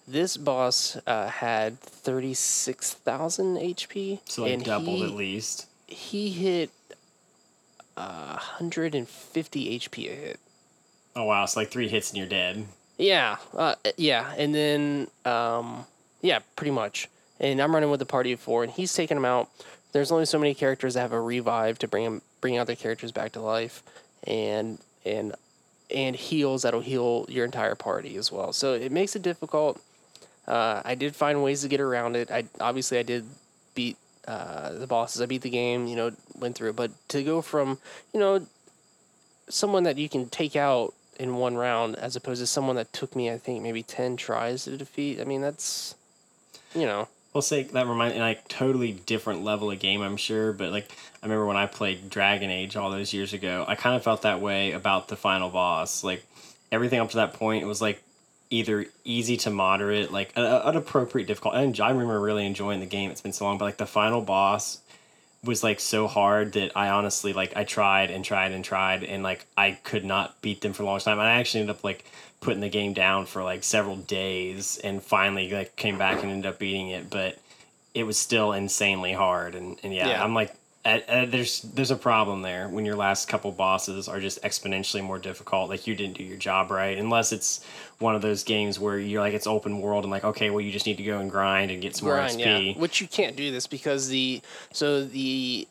[0.07, 5.67] This boss uh, had thirty six thousand HP, So like and doubled he, at least.
[5.88, 6.71] He hit
[7.97, 10.40] uh, hundred and fifty HP a hit.
[11.17, 12.64] Oh wow, it's like three hits and you're dead.
[12.97, 15.85] Yeah, uh, yeah, and then um,
[16.23, 17.09] yeah, pretty much.
[17.40, 19.49] And I'm running with a party of four, and he's taking them out.
[19.93, 22.77] There's only so many characters that have a revive to bring them, bring out their
[22.77, 23.83] characters back to life,
[24.27, 25.35] and and
[25.91, 28.53] and heals that'll heal your entire party as well.
[28.53, 29.81] So it makes it difficult.
[30.47, 32.31] Uh, I did find ways to get around it.
[32.31, 33.25] I obviously I did
[33.75, 35.21] beat uh, the bosses.
[35.23, 35.87] I beat the game.
[35.87, 36.77] You know, went through it.
[36.77, 37.79] But to go from
[38.13, 38.47] you know
[39.49, 43.15] someone that you can take out in one round as opposed to someone that took
[43.15, 45.21] me I think maybe 10 tries to defeat.
[45.21, 45.95] I mean that's
[46.75, 50.53] you know Well, say that reminds me, like totally different level of game, I'm sure.
[50.53, 50.88] But like
[51.20, 54.23] I remember when I played Dragon Age all those years ago, I kind of felt
[54.23, 56.05] that way about the final boss.
[56.05, 56.25] Like
[56.70, 58.01] everything up to that point, was like
[58.51, 61.57] either easy to moderate, like an appropriate difficult.
[61.57, 63.11] And I remember really enjoying the game.
[63.11, 64.79] It's been so long, but like the final boss
[65.45, 69.23] was like so hard that I honestly like I tried and tried and tried and
[69.23, 71.19] like I could not beat them for a long time.
[71.19, 72.05] And I actually ended up like
[72.41, 76.47] putting the game down for like several days and finally like came back and ended
[76.47, 77.11] up beating it.
[77.11, 77.39] But
[77.95, 79.55] it was still insanely hard.
[79.55, 80.25] And, and yeah, Yeah.
[80.25, 80.53] I'm like,
[80.85, 85.03] uh, uh, there's there's a problem there when your last couple bosses are just exponentially
[85.03, 85.70] more difficult.
[85.70, 87.64] Like you didn't do your job right, unless it's
[87.99, 90.70] one of those games where you're like it's open world and like okay, well you
[90.70, 92.75] just need to go and grind and get some grind more XP.
[92.75, 94.42] yeah which you can't do this because the
[94.73, 95.66] so the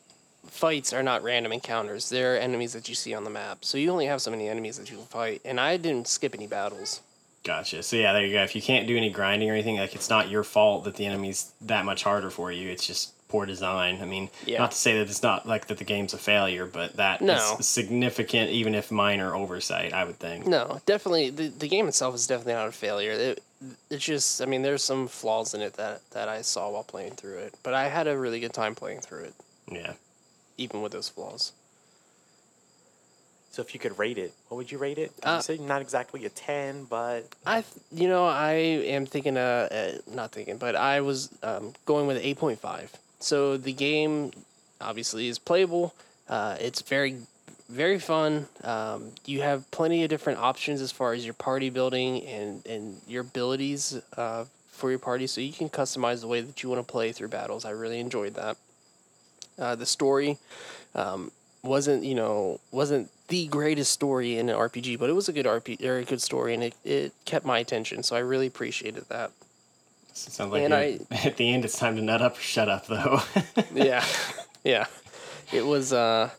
[0.46, 3.90] fights are not random encounters they're enemies that you see on the map so you
[3.90, 7.00] only have so many enemies that you can fight and I didn't skip any battles
[7.44, 7.82] Gotcha.
[7.82, 8.42] So yeah, there you go.
[8.42, 11.04] If you can't do any grinding or anything, like it's not your fault that the
[11.04, 12.70] enemy's that much harder for you.
[12.70, 13.98] It's just poor design.
[14.00, 14.60] I mean, Yeah.
[14.60, 17.26] not to say that it's not like that the game's a failure, but that is
[17.26, 17.56] No.
[17.60, 19.92] significant, even if minor oversight.
[19.92, 20.46] I would think.
[20.46, 23.42] no definitely the, the game itself is definitely not a failure it,
[23.90, 27.14] it's just I mean there's some flaws in it that that I saw while playing
[27.20, 29.34] through it but I had a really good time playing through it
[29.70, 29.94] Yeah.
[30.56, 31.52] even with those flaws
[33.54, 35.12] So if you could rate it, what would you rate it?
[35.22, 38.54] Uh, you say not exactly a ten, but I, you know, I
[38.96, 42.90] am thinking, uh, uh not thinking, but I was um, going with eight point five.
[43.24, 44.32] So the game,
[44.82, 45.94] obviously, is playable.
[46.28, 47.16] Uh, it's very,
[47.70, 48.48] very fun.
[48.62, 53.00] Um, you have plenty of different options as far as your party building and and
[53.08, 56.86] your abilities uh, for your party, so you can customize the way that you want
[56.86, 57.64] to play through battles.
[57.64, 58.58] I really enjoyed that.
[59.58, 60.36] Uh, the story
[60.94, 61.30] um,
[61.62, 65.46] wasn't you know wasn't the greatest story in an RPG, but it was a good
[65.46, 68.02] RP, very good story, and it, it kept my attention.
[68.02, 69.30] So I really appreciated that.
[70.14, 72.40] So it sounds like And you're- at the end it's time to nut up or
[72.40, 73.20] shut up, though.
[73.74, 74.04] yeah,
[74.62, 74.86] yeah.
[75.52, 76.30] It was uh,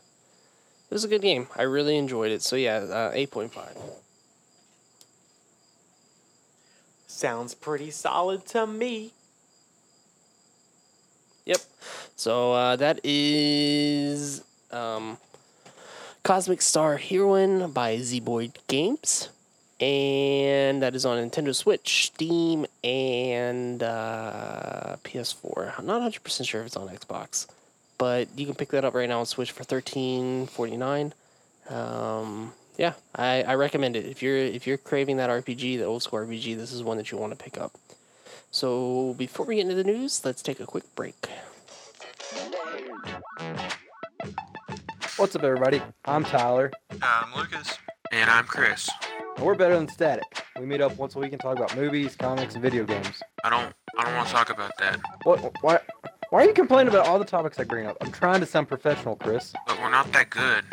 [0.90, 1.46] it was a good game.
[1.56, 2.42] I really enjoyed it.
[2.42, 3.76] So yeah, uh, eight point five.
[7.06, 9.12] Sounds pretty solid to me.
[11.46, 11.60] Yep.
[12.16, 15.16] So uh, that is um,
[16.24, 19.28] Cosmic Star Heroine by Zeboyd Games,
[19.80, 25.78] and that is on Nintendo Switch, Steam, and uh, PS4.
[25.78, 27.46] I'm not 100 percent sure if it's on Xbox,
[27.98, 31.12] but you can pick that up right now on Switch for 13.49.
[31.72, 36.02] Um, yeah, I, I recommend it if you're if you're craving that RPG, the old
[36.02, 36.56] school RPG.
[36.56, 37.72] This is one that you want to pick up.
[38.50, 41.28] So before we get into the news, let's take a quick break.
[45.16, 45.82] What's up, everybody?
[46.04, 46.70] I'm Tyler,
[47.02, 47.78] I'm Lucas.
[48.12, 48.88] And I'm Chris.
[49.36, 50.44] And we're better than Static.
[50.58, 53.22] We meet up once a week and talk about movies, comics, and video games.
[53.44, 55.00] I don't I don't want to talk about that.
[55.24, 55.54] What?
[55.62, 55.78] Why?
[56.30, 57.96] Why are you complaining about all the topics I bring up?
[58.00, 59.52] I'm trying to sound professional, Chris.
[59.66, 60.64] But we're not that good.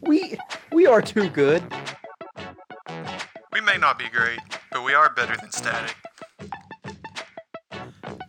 [0.00, 0.36] We
[0.72, 1.62] we are too good.
[3.52, 5.94] We may not be great, but we are better than static.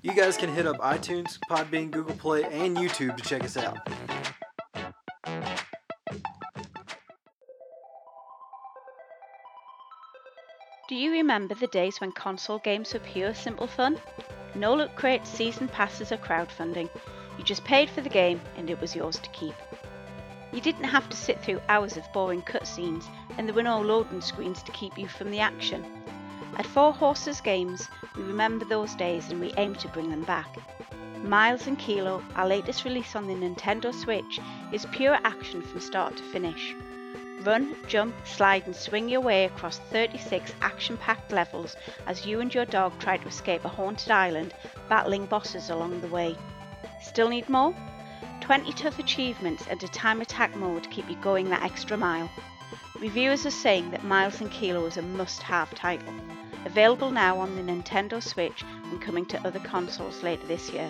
[0.02, 3.78] You guys can hit up iTunes, Podbean, Google Play, and YouTube to check us out.
[10.94, 14.00] Do you remember the days when console games were pure simple fun?
[14.54, 16.88] No loot crates, season passes, or crowdfunding.
[17.36, 19.56] You just paid for the game and it was yours to keep.
[20.52, 23.06] You didn't have to sit through hours of boring cutscenes,
[23.40, 25.84] and there were no loading screens to keep you from the action.
[26.58, 30.56] At Four Horses Games, we remember those days and we aim to bring them back.
[31.24, 34.40] Miles and Kilo, our latest release on the Nintendo Switch,
[34.72, 36.76] is pure action from start to finish.
[37.44, 41.76] Run, jump, slide, and swing your way across 36 action packed levels
[42.08, 44.54] as you and your dog try to escape a haunted island,
[44.88, 46.38] battling bosses along the way.
[47.02, 47.76] Still need more?
[48.40, 52.30] 20 tough achievements and a time attack mode keep you going that extra mile.
[53.02, 56.14] Reviewers are saying that Miles and Kilo is a must have title.
[56.66, 60.90] Available now on the Nintendo Switch and coming to other consoles later this year.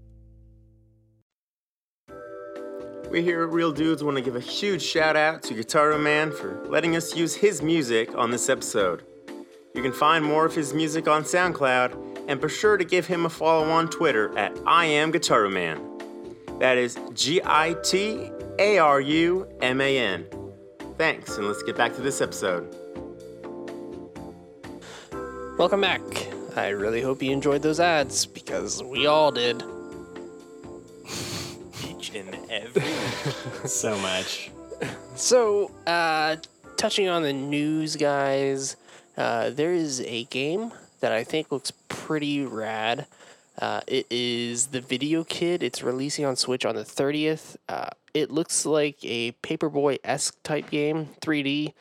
[3.11, 6.31] We here at Real Dudes want to give a huge shout out to Guitarro Man
[6.31, 9.03] for letting us use his music on this episode.
[9.75, 13.25] You can find more of his music on SoundCloud, and be sure to give him
[13.25, 15.81] a follow on Twitter at I am Guitarro Man.
[16.59, 20.25] That is G I T A R U M A N.
[20.97, 22.73] Thanks, and let's get back to this episode.
[25.57, 26.01] Welcome back.
[26.55, 29.61] I really hope you enjoyed those ads because we all did.
[32.11, 32.83] Each and every.
[33.67, 34.51] so much.
[35.15, 36.37] So, uh,
[36.77, 38.75] touching on the news, guys,
[39.17, 43.07] uh, there is a game that I think looks pretty rad.
[43.59, 45.61] Uh, it is the Video Kid.
[45.61, 47.57] It's releasing on Switch on the 30th.
[47.69, 51.73] Uh, it looks like a Paperboy esque type game, 3D.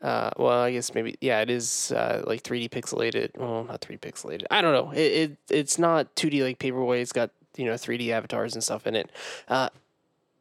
[0.00, 3.36] Uh, well, I guess maybe yeah, it is uh, like 3D pixelated.
[3.36, 4.44] Well, not 3D pixelated.
[4.50, 4.90] I don't know.
[4.90, 7.00] It, it it's not 2D like Paperboy.
[7.00, 9.10] It's got you know 3D avatars and stuff in it.
[9.48, 9.68] Uh,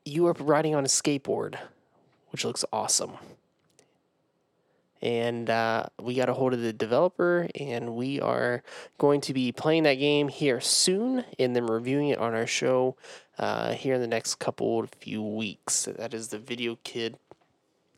[0.06, 1.58] you are riding on a skateboard,
[2.32, 3.14] which looks awesome.
[5.02, 8.62] And uh, we got a hold of the developer, and we are
[9.00, 12.96] going to be playing that game here soon, and then reviewing it on our show
[13.40, 15.88] uh, here in the next couple of few weeks.
[15.98, 17.18] That is the Video Kid.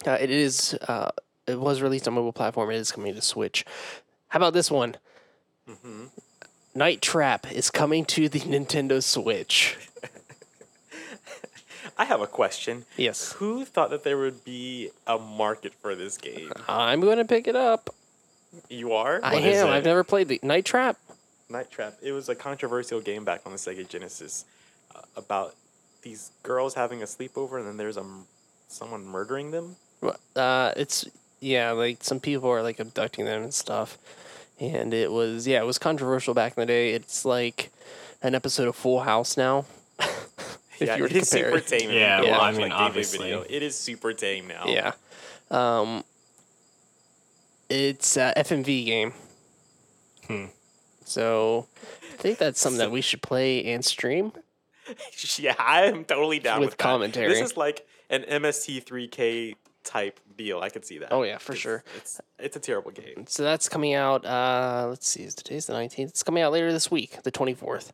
[0.07, 0.75] Uh, it is.
[0.87, 1.11] Uh,
[1.45, 2.71] it was released on mobile platform.
[2.71, 3.65] It is coming to Switch.
[4.29, 4.95] How about this one?
[6.75, 9.77] Night Trap is coming to the Nintendo Switch.
[11.97, 12.85] I have a question.
[12.97, 13.33] Yes.
[13.33, 16.51] Who thought that there would be a market for this game?
[16.67, 17.89] I'm going to pick it up.
[18.69, 19.19] You are?
[19.23, 19.67] I am.
[19.67, 20.97] I've never played the Night Trap.
[21.49, 21.95] Night Trap.
[22.01, 24.45] It was a controversial game back on the Sega Genesis
[24.95, 25.55] uh, about
[26.01, 28.25] these girls having a sleepover, and then there's a m-
[28.67, 29.75] someone murdering them.
[30.35, 31.05] Uh, it's
[31.39, 33.97] yeah, like some people are like abducting them and stuff,
[34.59, 36.93] and it was yeah, it was controversial back in the day.
[36.93, 37.71] It's like
[38.21, 39.65] an episode of Full House now.
[39.99, 41.67] if yeah, you were it to is compare super it.
[41.67, 41.89] tame.
[41.89, 43.17] if Yeah, you well, I mean, like, gameplay obviously.
[43.29, 43.45] video.
[43.49, 44.63] it is super tame now.
[44.65, 44.91] Yeah.
[45.51, 46.03] Um,
[47.69, 49.13] it's a FMV game.
[50.27, 50.45] Hmm.
[51.05, 51.67] So
[52.13, 54.31] I think that's something that we should play and stream.
[55.37, 56.83] yeah, I am totally down With with, that.
[56.83, 57.27] commentary.
[57.29, 60.59] This is like an MST3K type deal.
[60.61, 61.11] I could see that.
[61.11, 61.83] Oh, yeah, for It's- sure.
[61.97, 63.25] It's it's a terrible game.
[63.27, 64.25] So that's coming out.
[64.25, 66.09] Uh, let's see, is today's the nineteenth?
[66.11, 67.93] It's coming out later this week, the twenty fourth.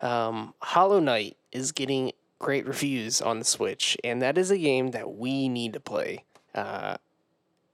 [0.00, 4.90] Um, Hollow Knight is getting great reviews on the Switch, and that is a game
[4.90, 6.24] that we need to play.
[6.54, 6.96] Uh,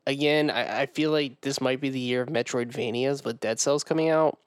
[0.07, 3.83] again, I, I feel like this might be the year of Metroidvanias with Dead Cells
[3.83, 4.39] coming out,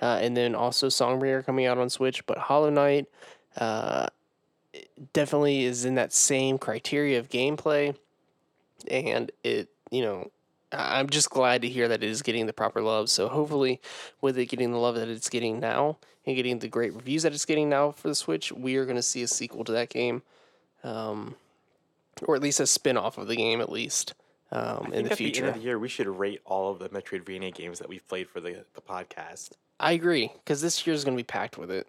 [0.00, 2.24] uh, and then also Songbringer coming out on Switch.
[2.26, 3.06] But Hollow Knight
[3.56, 4.06] uh,
[5.12, 7.96] definitely is in that same criteria of gameplay,
[8.90, 10.30] and it you know
[10.72, 13.10] I'm just glad to hear that it is getting the proper love.
[13.10, 13.80] So hopefully,
[14.22, 17.34] with it getting the love that it's getting now and getting the great reviews that
[17.34, 19.90] it's getting now for the Switch, we are going to see a sequel to that
[19.90, 20.22] game,
[20.82, 21.34] um,
[22.22, 24.14] or at least a spin off of the game, at least
[24.50, 25.48] um, in the at the end future.
[25.48, 28.40] of the year, we should rate all of the Metroidvania games that we've played for
[28.40, 29.50] the the podcast.
[29.78, 31.86] I agree because this year is going to be packed with it.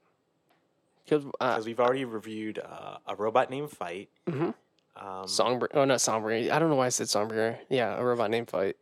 [1.06, 4.10] Because uh, Because we've already reviewed uh, a robot named Fight.
[4.28, 4.54] Mhm.
[4.96, 7.58] Um, Songbringer, oh not Songbringer, I don't know why I said Songbringer.
[7.70, 8.78] Yeah, a robot named Fight.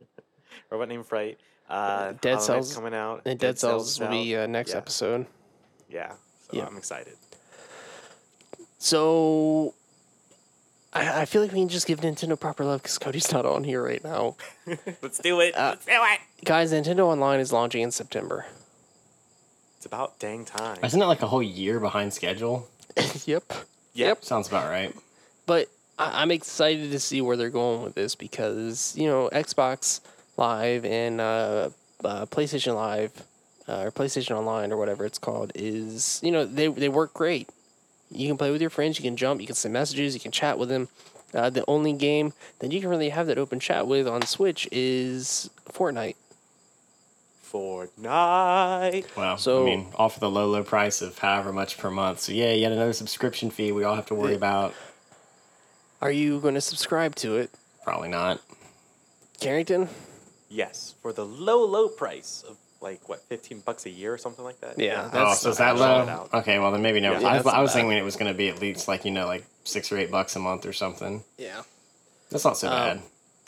[0.69, 1.39] robot named Fright.
[1.69, 3.21] Uh, Dead Hollow Knight's Cells coming out.
[3.25, 4.11] and Dead, Cells, will out.
[4.11, 4.77] be uh, next yeah.
[4.77, 5.25] episode.
[5.89, 6.11] Yeah,
[6.49, 6.65] so Yeah.
[6.65, 7.13] I'm excited.
[8.77, 9.73] So
[10.93, 13.63] I, I feel like we can just give Nintendo proper love because Cody's not on
[13.63, 14.35] here right now.
[15.01, 15.55] Let's do it.
[15.55, 16.19] Uh, Let's do it.
[16.45, 18.45] Guys, Nintendo Online is launching in September.
[19.77, 20.77] It's about dang time.
[20.83, 22.67] Isn't it like a whole year behind schedule?
[23.25, 23.43] yep.
[23.93, 24.23] Yep.
[24.23, 24.93] Sounds about right.
[25.45, 30.01] But I, I'm excited to see where they're going with this because, you know, Xbox
[30.37, 31.69] Live and uh,
[32.03, 33.11] uh, PlayStation Live
[33.67, 37.47] uh, or PlayStation Online or whatever it's called is, you know, they, they work great.
[38.09, 40.31] You can play with your friends, you can jump, you can send messages, you can
[40.31, 40.89] chat with them.
[41.33, 44.67] Uh, the only game that you can really have that open chat with on Switch
[44.71, 46.15] is Fortnite.
[47.49, 49.15] Fortnite.
[49.15, 49.35] Wow.
[49.35, 52.19] So- I mean, all for the low, low price of however much per month.
[52.21, 54.73] So yeah, yet another subscription fee we all have to worry about.
[56.01, 57.51] Are you going to subscribe to it,
[57.83, 58.41] Probably not.
[59.39, 59.89] Carrington?
[60.49, 64.43] Yes, for the low, low price of like what, fifteen bucks a year or something
[64.43, 64.77] like that.
[64.79, 66.27] Yeah, Oh, That's so is that low?
[66.33, 67.11] Okay, well then maybe no.
[67.13, 69.05] Yeah, I, that's I not was thinking it was going to be at least like
[69.05, 71.23] you know like six or eight bucks a month or something.
[71.37, 71.61] Yeah.
[72.31, 73.01] That's not so Um, bad.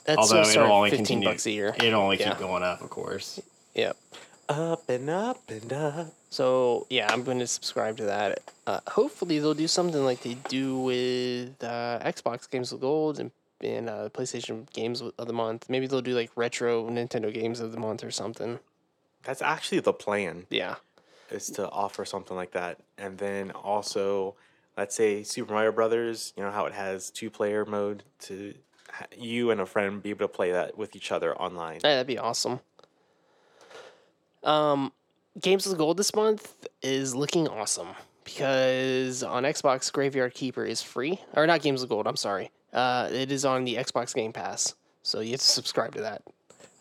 [0.06, 1.30] That's Although gonna it'll only 15 continue.
[1.30, 1.76] bucks a year.
[1.82, 2.30] It'll only Yeah.
[2.30, 3.40] keep going up, of course.
[3.76, 3.98] Yep.
[4.50, 6.08] Up and up and up.
[6.34, 8.42] So yeah, I'm going to subscribe to that.
[8.66, 13.30] Uh, hopefully they'll do something like they do with uh, Xbox Games with Gold and
[13.62, 15.70] and uh, PlayStation Games of the Month.
[15.70, 18.58] Maybe they'll do like retro Nintendo Games of the Month or something.
[19.22, 20.48] That's actually the plan.
[20.50, 20.78] Yeah.
[21.30, 24.34] is to offer something like that, and then also,
[24.76, 26.34] let's say Super Mario Brothers.
[26.36, 28.56] You know how it has two player mode to
[28.90, 31.76] ha- you and a friend be able to play that with each other online.
[31.84, 32.60] Yeah, that'd be awesome.
[34.44, 34.92] Um,
[35.40, 37.90] Games with Gold this month is looking awesome
[38.24, 42.08] because on Xbox Graveyard Keeper is free, or not Games with Gold.
[42.08, 42.52] I'm sorry.
[42.72, 46.22] Uh, it is on the Xbox Game Pass, so you have to subscribe to that.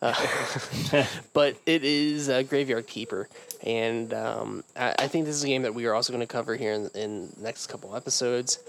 [0.01, 3.27] Uh, but it is uh, Graveyard Keeper,
[3.65, 6.31] and um, I, I think this is a game that we are also going to
[6.31, 8.59] cover here in, in the next couple episodes.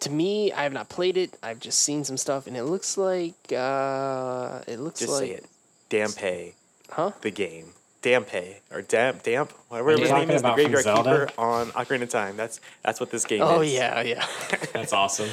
[0.00, 1.36] To me, I have not played it.
[1.42, 5.30] I've just seen some stuff, and it looks like uh, it looks Just like say
[5.32, 5.46] it.
[5.90, 6.54] Dampe.
[6.90, 7.12] Huh?
[7.20, 7.72] The game.
[8.02, 12.36] Dampe or Damp Damp, whatever his name is, the Graveyard Keeper on Ocarina of Time.
[12.36, 13.70] That's that's what this game Oh is.
[13.70, 14.26] Oh yeah, yeah.
[14.72, 15.28] That's awesome.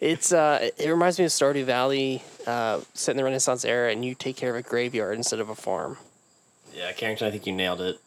[0.00, 4.04] It's uh, it reminds me of Stardew Valley, uh, set in the Renaissance era, and
[4.04, 5.96] you take care of a graveyard instead of a farm.
[6.74, 7.98] Yeah, Carrington, I think you nailed it.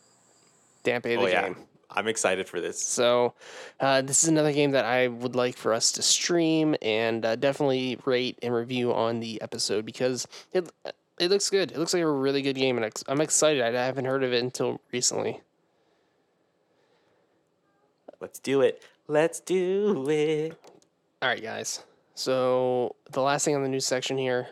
[0.86, 1.44] Dampe the Oh yeah.
[1.48, 1.58] game.
[1.94, 2.82] I'm excited for this.
[2.82, 3.34] So,
[3.82, 7.36] uh, this is another game that I would like for us to stream and uh,
[7.36, 10.72] definitely rate and review on the episode because it
[11.22, 11.72] it looks good.
[11.72, 13.62] It looks like a really good game, and I'm excited.
[13.62, 15.42] I haven't heard of it until recently.
[18.20, 18.84] Let's do it.
[19.08, 20.58] Let's do it.
[21.22, 21.84] All right, guys.
[22.16, 24.48] So the last thing on the news section here,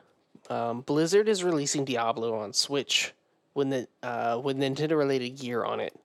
[0.52, 3.14] um, Blizzard is releasing Diablo on Switch
[3.56, 6.00] with the uh, with Nintendo related gear on it.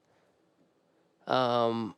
[1.26, 1.94] Um,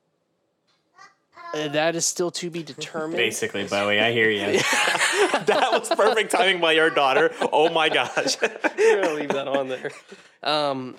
[1.68, 3.16] that is still to be determined.
[3.16, 4.61] Basically, Bowie, I hear you.
[4.61, 7.32] that was perfect timing by your daughter.
[7.52, 8.36] Oh my gosh.
[8.78, 9.90] We're gonna leave that on there.
[10.42, 10.96] Um,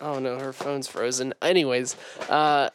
[0.00, 1.34] oh no, her phone's frozen.
[1.42, 1.96] Anyways,
[2.28, 2.70] uh,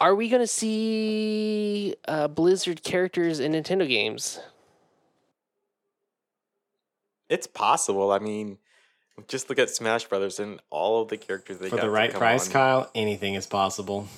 [0.00, 4.40] are we gonna see uh, Blizzard characters in Nintendo games?
[7.28, 8.12] It's possible.
[8.12, 8.58] I mean,
[9.28, 12.12] just look at Smash Brothers and all of the characters they For got the right
[12.12, 12.52] price, on.
[12.52, 14.08] Kyle, anything is possible.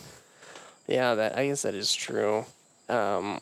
[0.89, 2.47] Yeah, that I guess that is true.
[2.89, 3.41] Um,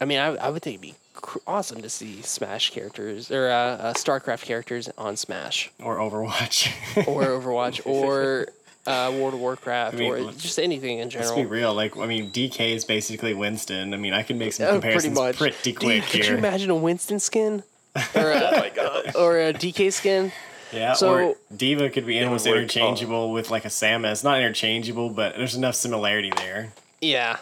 [0.00, 3.48] I mean, I, I would think it'd be cr- awesome to see Smash characters or
[3.48, 6.68] uh, uh, StarCraft characters on Smash Or Overwatch.
[7.08, 8.48] or Overwatch or
[8.86, 11.30] uh, World of Warcraft I mean, or just anything in general.
[11.30, 11.72] Let's be real.
[11.74, 13.94] Like, I mean, DK is basically Winston.
[13.94, 15.36] I mean, I can make some Oh, pretty comparisons much.
[15.36, 16.32] pretty Dude, quick could here.
[16.32, 17.62] you imagine a Winston skin?
[18.14, 19.14] Or a, Oh my gosh.
[19.16, 20.32] or a DK skin?
[20.72, 22.56] Yeah, So- or D.Va could be almost work.
[22.56, 24.22] interchangeable with like a Samus.
[24.24, 26.72] Not interchangeable, but there's enough similarity there.
[27.00, 27.38] Yeah.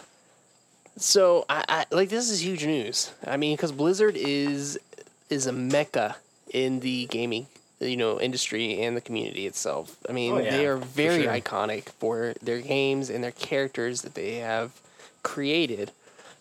[0.97, 3.11] So I, I like this is huge news.
[3.25, 4.79] I mean, because Blizzard is
[5.29, 6.15] is a mecca
[6.51, 7.47] in the gaming
[7.79, 9.95] you know industry and the community itself.
[10.09, 11.31] I mean, Oh, yeah, they are for very sure.
[11.33, 14.71] iconic for their games and their characters that they have
[15.23, 15.91] created.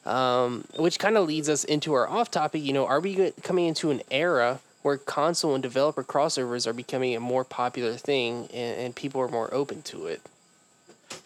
[0.06, 2.62] Um, which kind of leads us into our off topic.
[2.62, 7.16] You know, are we coming into an era where console and developer crossovers are becoming
[7.16, 10.22] a more popular thing and, and people are more open to it?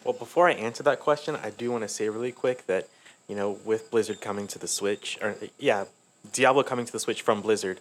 [0.03, 2.87] Well, before I answer that question, I do want to say really quick that,
[3.27, 5.85] you know, with Blizzard coming to the Switch, or yeah,
[6.33, 7.79] Diablo coming to the Switch from Blizzard,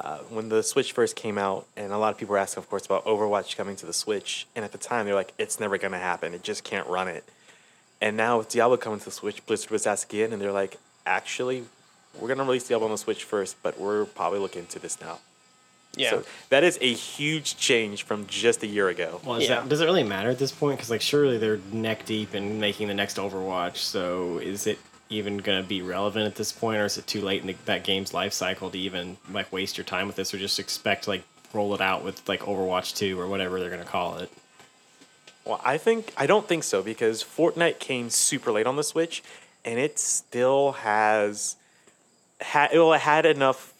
[0.00, 2.70] uh, when the Switch first came out, and a lot of people were asking, of
[2.70, 5.78] course, about Overwatch coming to the Switch, and at the time they're like, it's never
[5.78, 6.34] going to happen.
[6.34, 7.24] It just can't run it.
[8.00, 10.78] And now with Diablo coming to the Switch, Blizzard was asked again, and they're like,
[11.06, 11.64] actually,
[12.18, 15.00] we're going to release Diablo on the Switch first, but we're probably looking into this
[15.00, 15.18] now.
[15.96, 16.10] Yeah.
[16.10, 19.20] So that is a huge change from just a year ago.
[19.24, 20.78] Well, is that, does it really matter at this point?
[20.78, 23.76] Because like, surely they're neck deep in making the next Overwatch.
[23.76, 24.78] So is it
[25.10, 27.56] even going to be relevant at this point, or is it too late in the,
[27.66, 31.06] that game's life cycle to even like waste your time with this, or just expect
[31.06, 34.32] like roll it out with like Overwatch Two or whatever they're going to call it?
[35.44, 39.22] Well, I think I don't think so because Fortnite came super late on the Switch,
[39.62, 41.56] and it still has
[42.40, 43.71] had well, it had enough.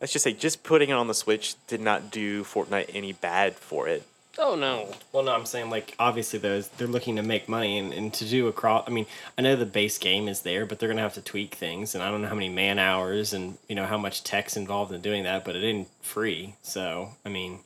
[0.00, 3.54] Let's just say, just putting it on the Switch did not do Fortnite any bad
[3.54, 4.06] for it.
[4.38, 4.92] Oh no.
[5.12, 8.24] Well, no, I'm saying like obviously those they're looking to make money and, and to
[8.26, 8.84] do a cross.
[8.86, 9.06] I mean,
[9.38, 12.04] I know the base game is there, but they're gonna have to tweak things, and
[12.04, 15.00] I don't know how many man hours and you know how much tech's involved in
[15.00, 16.54] doing that, but it ain't free.
[16.62, 17.60] So I mean,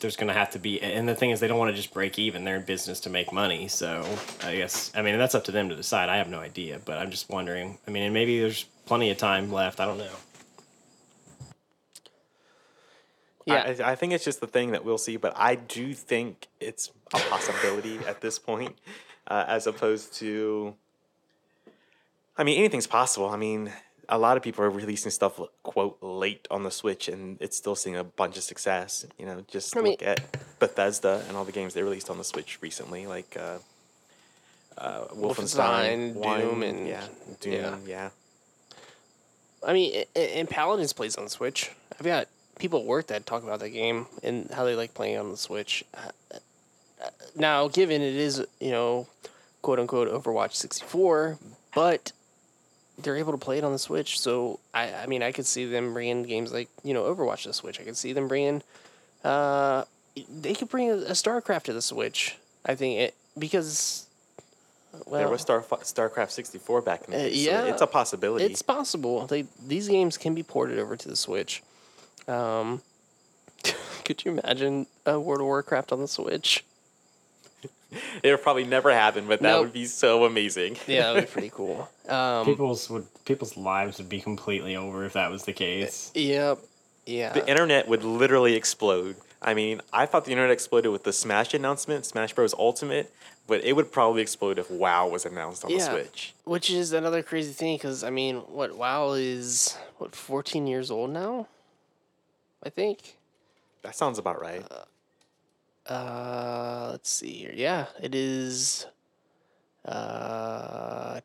[0.00, 2.18] there's gonna have to be, and the thing is, they don't want to just break
[2.18, 2.44] even.
[2.44, 4.06] They're in business to make money, so
[4.42, 6.08] I guess I mean that's up to them to decide.
[6.08, 7.76] I have no idea, but I'm just wondering.
[7.86, 9.80] I mean, and maybe there's plenty of time left.
[9.80, 10.16] I don't know.
[13.46, 16.48] Yeah, I, I think it's just the thing that we'll see, but I do think
[16.60, 18.76] it's a possibility at this point,
[19.28, 20.74] uh, as opposed to.
[22.36, 23.28] I mean, anything's possible.
[23.28, 23.72] I mean,
[24.08, 27.74] a lot of people are releasing stuff quote late on the Switch, and it's still
[27.74, 29.06] seeing a bunch of success.
[29.18, 30.20] You know, just I mean- look at
[30.58, 33.58] Bethesda and all the games they released on the Switch recently, like uh,
[34.78, 37.04] uh, Wolfenstein, Wolfenstein, Doom, and- yeah,
[37.40, 37.76] Doom, yeah.
[37.86, 38.08] yeah.
[39.66, 41.70] I mean, and Paladins plays on Switch.
[41.98, 42.28] I've got
[42.60, 45.36] people at work that talk about that game and how they like playing on the
[45.36, 45.84] Switch.
[45.94, 46.36] Uh,
[47.02, 49.06] uh, Now, given it is, you know,
[49.62, 51.38] quote unquote Overwatch 64,
[51.74, 52.12] but
[52.98, 54.20] they're able to play it on the Switch.
[54.20, 57.48] So, I, I mean, I could see them bringing games like, you know, Overwatch to
[57.48, 57.80] the Switch.
[57.80, 58.62] I could see them bringing,
[59.24, 59.84] uh,
[60.40, 62.36] they could bring a, a StarCraft to the Switch.
[62.66, 64.06] I think it, because,
[65.06, 67.80] well, there was Star StarCraft sixty four back in the uh, day, yeah, so it's
[67.80, 68.44] a possibility.
[68.44, 69.26] It's possible.
[69.26, 71.62] They these games can be ported over to the Switch.
[72.30, 72.82] Um,
[74.04, 76.64] could you imagine a World of Warcraft on the Switch?
[78.22, 79.64] It'll probably never happen, but that Nope.
[79.64, 80.76] would be so amazing.
[80.86, 81.88] Yeah, that would be pretty cool.
[82.08, 86.12] Um, people's would people's lives would be completely over if that was the case.
[86.14, 86.58] Yep.
[87.06, 87.32] Yeah.
[87.32, 89.16] The internet would literally explode.
[89.42, 92.54] I mean, I thought the internet exploded with the Smash announcement, Smash Bros.
[92.54, 93.12] Ultimate,
[93.48, 96.34] but it would probably explode if WoW was announced on the Switch.
[96.44, 101.10] Which is another crazy thing because I mean, what WoW is what 14 years old
[101.10, 101.48] now?
[102.62, 103.16] I think.
[103.82, 104.64] That sounds about right.
[105.86, 107.52] Uh, let's see here.
[107.54, 108.86] Yeah, it is.
[109.86, 111.20] Uh,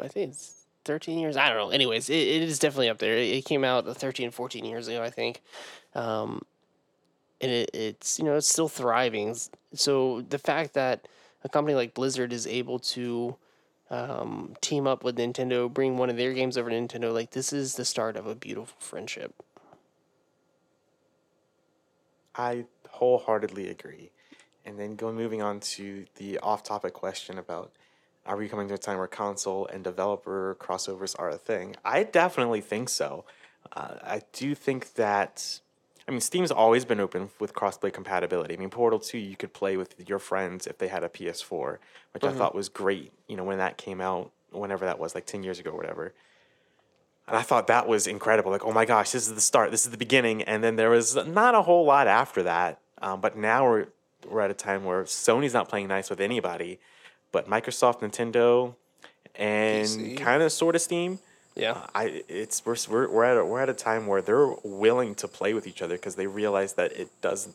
[0.00, 1.36] I think it's 13 years.
[1.36, 1.70] I don't know.
[1.70, 3.16] Anyways, it, it is definitely up there.
[3.16, 5.40] It, it came out 13, 14 years ago, I think.
[5.94, 6.42] Um,
[7.40, 9.36] and it, it's you know it's still thriving.
[9.74, 11.08] So the fact that
[11.42, 13.36] a company like Blizzard is able to
[13.94, 17.52] um, team up with Nintendo, bring one of their games over to Nintendo, like this
[17.52, 19.34] is the start of a beautiful friendship.
[22.34, 24.10] I wholeheartedly agree.
[24.64, 27.72] And then going moving on to the off-topic question about
[28.26, 31.76] are we coming to a time where console and developer crossovers are a thing?
[31.84, 33.26] I definitely think so.
[33.72, 35.60] Uh, I do think that
[36.06, 38.54] I mean Steam's always been open with crossplay compatibility.
[38.54, 41.78] I mean Portal 2 you could play with your friends if they had a PS4,
[42.12, 42.30] which Mhm.
[42.30, 45.42] I thought was great, you know, when that came out, whenever that was, like 10
[45.42, 46.12] years ago or whatever.
[47.26, 48.50] And I thought that was incredible.
[48.52, 49.70] Like, oh my gosh, this is the start.
[49.70, 50.42] This is the beginning.
[50.42, 52.80] And then there was not a whole lot after that.
[53.00, 53.86] Um, but now we're
[54.28, 56.80] we're at a time where Sony's not playing nice with anybody,
[57.30, 58.74] but Microsoft, Nintendo,
[59.34, 61.18] and kind of sort of Steam.
[61.56, 61.86] Yeah.
[61.94, 65.28] I it's we're we're we're at a, we're at a time where they're willing to
[65.28, 67.54] play with each other because they realize that it doesn't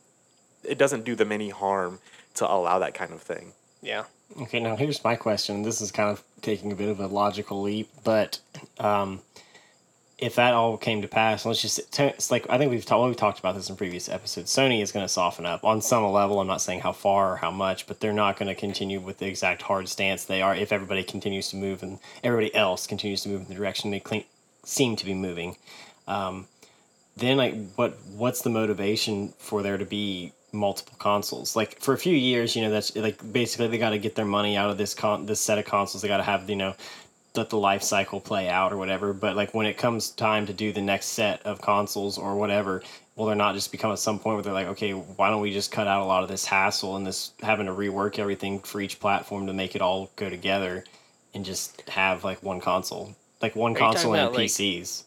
[0.64, 2.00] it doesn't do them any harm
[2.36, 3.54] to allow that kind of thing.
[3.82, 4.06] Yeah.
[4.42, 5.64] Okay, now here's my question.
[5.64, 8.40] This is kind of taking a bit of a logical leap, but
[8.78, 9.22] um,
[10.22, 13.16] if that all came to pass, let's just it's like I think we've talked we've
[13.16, 14.52] talked about this in previous episodes.
[14.52, 16.40] Sony is going to soften up on some level.
[16.40, 19.20] I'm not saying how far or how much, but they're not going to continue with
[19.20, 23.22] the exact hard stance they are if everybody continues to move and everybody else continues
[23.24, 24.26] to move in the direction they clean,
[24.64, 25.56] seem to be moving.
[26.08, 26.48] Um,
[27.16, 31.98] then like what what's the motivation for there to be multiple consoles like for a
[31.98, 34.80] few years you know that's like basically they got to get their money out of
[34.80, 36.74] this con this set of consoles they got to have you know
[37.36, 40.54] let the life cycle play out or whatever but like when it comes time to
[40.54, 42.82] do the next set of consoles or whatever
[43.16, 45.52] will there not just become at some point where they're like okay why don't we
[45.54, 48.82] just cut out a lot of this hassle and this having to rework everything for
[48.82, 50.84] each platform to make it all go together
[51.34, 53.16] and just have like one console?
[53.42, 55.04] Like one Are console and about, like- pcs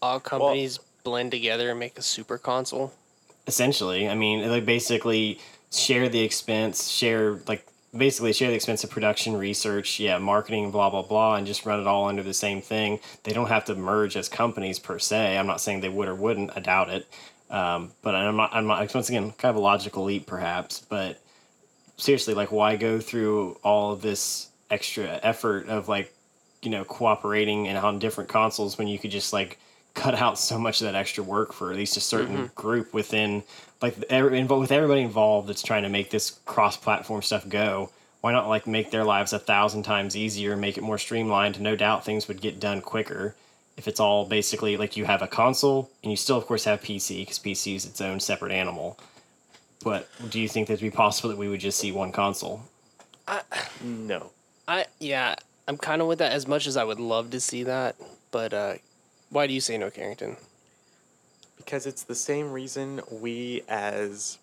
[0.00, 2.92] All companies blend together and make a super console.
[3.48, 4.08] essentially.
[4.08, 5.40] I mean like basically
[5.72, 7.66] share the expense share like
[7.96, 11.80] basically share the expense of production research yeah marketing blah blah blah and just run
[11.80, 13.00] it all under the same thing.
[13.24, 15.36] They don't have to merge as companies per se.
[15.36, 17.06] I'm not saying they would or wouldn't i doubt it.
[17.50, 20.86] Um, but i'm not i'm not once again kind of a logical leap perhaps.
[20.88, 21.20] But
[21.96, 26.14] seriously like why go through all of this extra effort of like
[26.62, 29.58] you know cooperating and on different consoles when you could just like
[29.94, 32.54] cut out so much of that extra work for at least a certain Mhm.
[32.54, 33.42] group within
[33.82, 38.32] like every, invo- with everybody involved that's trying to make this cross-platform stuff go why
[38.32, 42.04] not like make their lives a thousand times easier make it more streamlined no doubt
[42.04, 43.34] things would get done quicker
[43.76, 46.80] if it's all basically like you have a console and you still of course have
[46.82, 48.98] pc because pc is its own separate animal
[49.82, 52.62] but do you think that it'd be possible that we would just see one console
[53.84, 54.30] No.
[54.66, 55.34] I yeah,
[55.68, 57.96] I'm kind of with that as much as I would love to see that,
[58.30, 58.74] but uh,
[59.30, 60.36] why do you say no, Carrington?
[61.60, 64.38] Because it's the same reason we as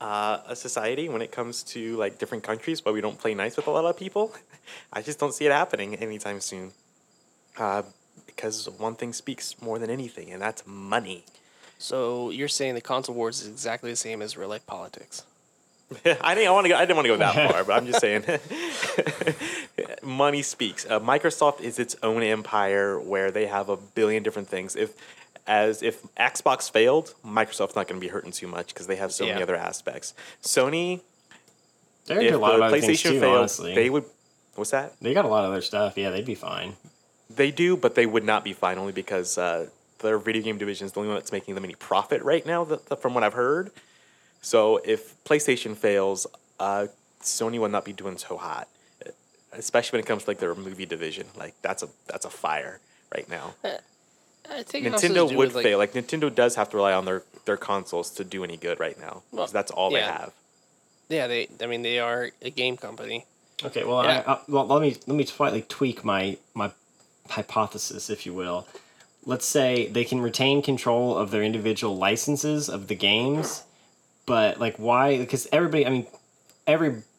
[0.00, 3.56] uh, a society when it comes to like different countries why we don't play nice
[3.56, 4.32] with a lot of people
[4.92, 6.72] i just don't see it happening anytime soon
[7.58, 7.82] uh,
[8.26, 11.24] because one thing speaks more than anything and that's money
[11.78, 15.24] So you're saying the console wars is exactly the same as real life politics?
[16.30, 16.76] I didn't want to go.
[16.76, 18.24] I didn't want to go that far, but I'm just saying,
[20.02, 20.86] money speaks.
[20.88, 24.76] Uh, Microsoft is its own empire where they have a billion different things.
[24.76, 24.94] If
[25.46, 29.12] as if Xbox failed, Microsoft's not going to be hurting too much because they have
[29.12, 30.14] so many other aspects.
[30.42, 31.00] Sony,
[32.06, 33.74] They're if a lot the other things PlayStation too, failed, honestly.
[33.74, 34.04] they would.
[34.54, 34.92] What's that?
[35.00, 35.96] They got a lot of other stuff.
[35.98, 36.74] Yeah, they'd be fine.
[37.28, 39.66] They do, but they would not be fine only because uh,
[39.98, 42.64] their video game division is the only one that's making them any profit right now,
[42.64, 43.70] that, that- from what I've heard.
[44.42, 46.26] So if PlayStation fails,
[46.60, 46.86] uh,
[47.22, 48.68] Sony will not be doing so hot,
[49.52, 51.26] especially when it comes to like their movie division.
[51.36, 52.78] Like that's a that's a fire
[53.14, 53.54] right now.
[54.50, 55.78] I think it has to Nintendo do would with, like- fail.
[55.78, 58.98] Like Nintendo does have to rely on their their consoles to do any good right
[58.98, 59.22] now.
[59.30, 60.32] Well, that's all they have.
[61.08, 61.48] Yeah, they.
[61.60, 63.26] I mean, they are a game company.
[63.62, 64.22] Okay, well, Yeah.
[64.26, 66.70] I, I, well, let me let me slightly tweak my my
[67.28, 68.66] hypothesis, if you will.
[69.26, 73.62] Let's say they can retain control of their individual licenses of the games,
[74.26, 75.18] but like why?
[75.18, 76.06] Because everybody, I mean,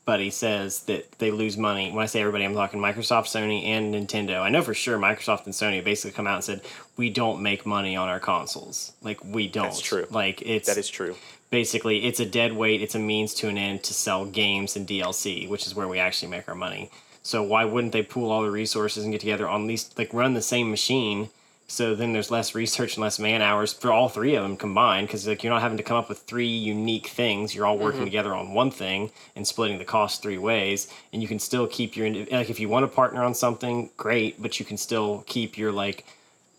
[0.07, 1.91] everybody says that they lose money.
[1.91, 4.39] When I say everybody, I'm talking Microsoft, Sony, and Nintendo.
[4.41, 6.61] I know for sure Microsoft and Sony have basically come out and said
[6.95, 8.93] we don't make money on our consoles.
[9.01, 9.63] Like we don't.
[9.65, 10.05] That's true.
[10.11, 11.15] Like it's That is true.
[11.49, 14.87] basically it's a dead weight it's a means to an end to sell games and
[14.87, 16.89] dlc which is where we actually make our money
[17.21, 20.33] so why wouldn't they pool all the resources and get together on least like run
[20.33, 21.29] the same machine
[21.67, 25.07] so then there's less research and less man hours for all three of them combined
[25.07, 28.01] because like you're not having to come up with three unique things you're all working
[28.01, 28.05] Mhm.
[28.05, 31.95] together on one thing and splitting the cost three ways and you can still keep
[31.97, 35.57] your like if you want to partner on something great but you can still keep
[35.57, 36.05] your like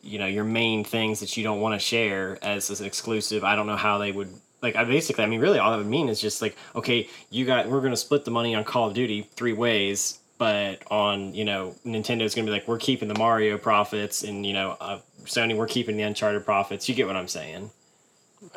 [0.03, 3.45] you know your main things that you don't want to share as, as an exclusive
[3.45, 4.29] i don't know how they would
[4.63, 7.45] like i basically i mean really all that would mean is just like okay you
[7.45, 11.35] got we're going to split the money on call of duty three ways but on
[11.35, 14.77] you know nintendo's going to be like we're keeping the mario profits and you know
[14.81, 17.71] uh, sony we're keeping the uncharted profits you get what i'm saying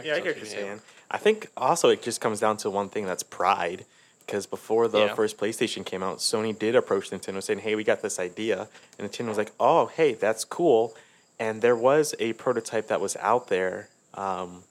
[0.03, 0.82] Yeah, I get what you're saying.
[1.09, 3.86] I think also it just comes down to one thing that's pride.
[4.25, 5.15] Because before the Yeah.
[5.15, 8.67] first PlayStation came out, Sony did approach Nintendo saying, "Hey, we got this idea,"
[8.99, 10.93] and Nintendo was like, "Oh, hey, that's cool."
[11.39, 14.63] And there was a prototype that was out there, um,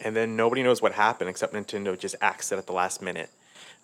[0.00, 3.30] and then nobody knows what happened except Nintendo just axed it at the last minute.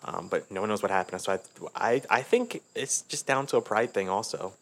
[0.03, 1.21] Um, but no one knows what happened.
[1.21, 1.39] So I,
[1.75, 4.53] I, I think it's just down to a pride thing, also.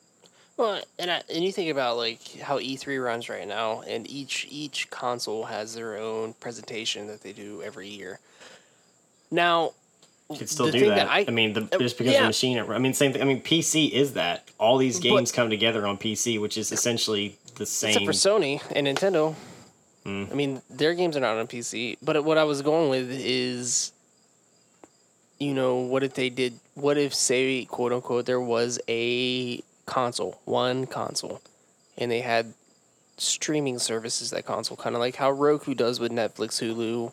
[0.56, 4.48] Well, and I, and you think about like how E3 runs right now, and each
[4.50, 8.20] each console has their own presentation that they do every year.
[9.32, 9.72] Now,
[10.30, 11.10] You could still the do thing that.
[11.10, 12.22] I, I, mean, the, uh, just because yeah.
[12.22, 12.60] the machine.
[12.60, 13.22] I mean, same thing.
[13.24, 14.48] I mean, PC is that.
[14.60, 17.90] All these But- games come together on PC, which is essentially the same.
[17.90, 19.36] Except for Sony and Nintendo.
[20.04, 20.26] Hmm.
[20.32, 21.98] I mean, their games are not on PC.
[22.02, 23.92] But what I was going with is,
[25.44, 26.60] you know, what if they did?
[26.76, 31.42] What if, say, quote unquote, there was a console, one console,
[31.98, 32.54] and they had
[33.18, 37.12] streaming services that console, kind of like how Roku does with Netflix, Hulu,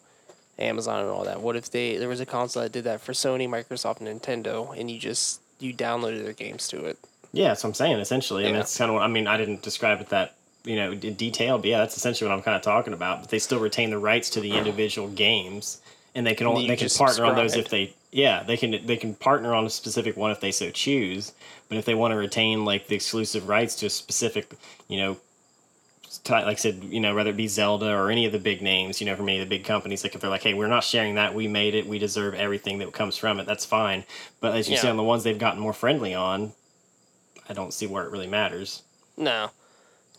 [0.58, 1.40] Amazon, and all that.
[1.40, 4.76] What if they there was a console that did that for Sony, Microsoft, and Nintendo,
[4.78, 6.98] and you just you downloaded their games to it?
[7.32, 7.98] Yeah, that's what I'm saying.
[7.98, 9.26] Essentially, and that's kind of what I mean.
[9.26, 12.42] I didn't describe it that you know in detail, but yeah, that's essentially what I'm
[12.42, 13.20] kind of talking about.
[13.20, 15.80] But they still retain the rights to the individual games,
[16.14, 18.96] and they can only they can partner on those if they yeah they can they
[18.96, 21.32] can partner on a specific one if they so choose.
[21.68, 24.52] But if they want to retain like the exclusive rights to a specific
[24.88, 25.16] you know
[26.28, 29.00] like I said, you know, whether it be Zelda or any of the big names,
[29.00, 30.82] you know, from any of the big companies, like if they're like, hey, we're not
[30.82, 34.04] sharing that, we made it, we deserve everything that comes from it, that's fine.
[34.40, 34.82] But as you Yeah.
[34.82, 36.52] say, on the ones they've gotten more friendly on,
[37.48, 38.82] I don't see where it really matters.
[39.16, 39.50] No.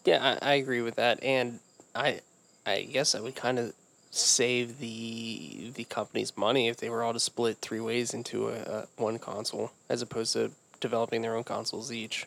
[0.05, 1.59] Yeah, I, I agree with that, and
[1.93, 2.21] I,
[2.65, 3.73] I guess I would kind of
[4.11, 8.53] save the the company's money if they were all to split three ways into a,
[8.53, 12.25] a one console, as opposed to developing their own consoles each.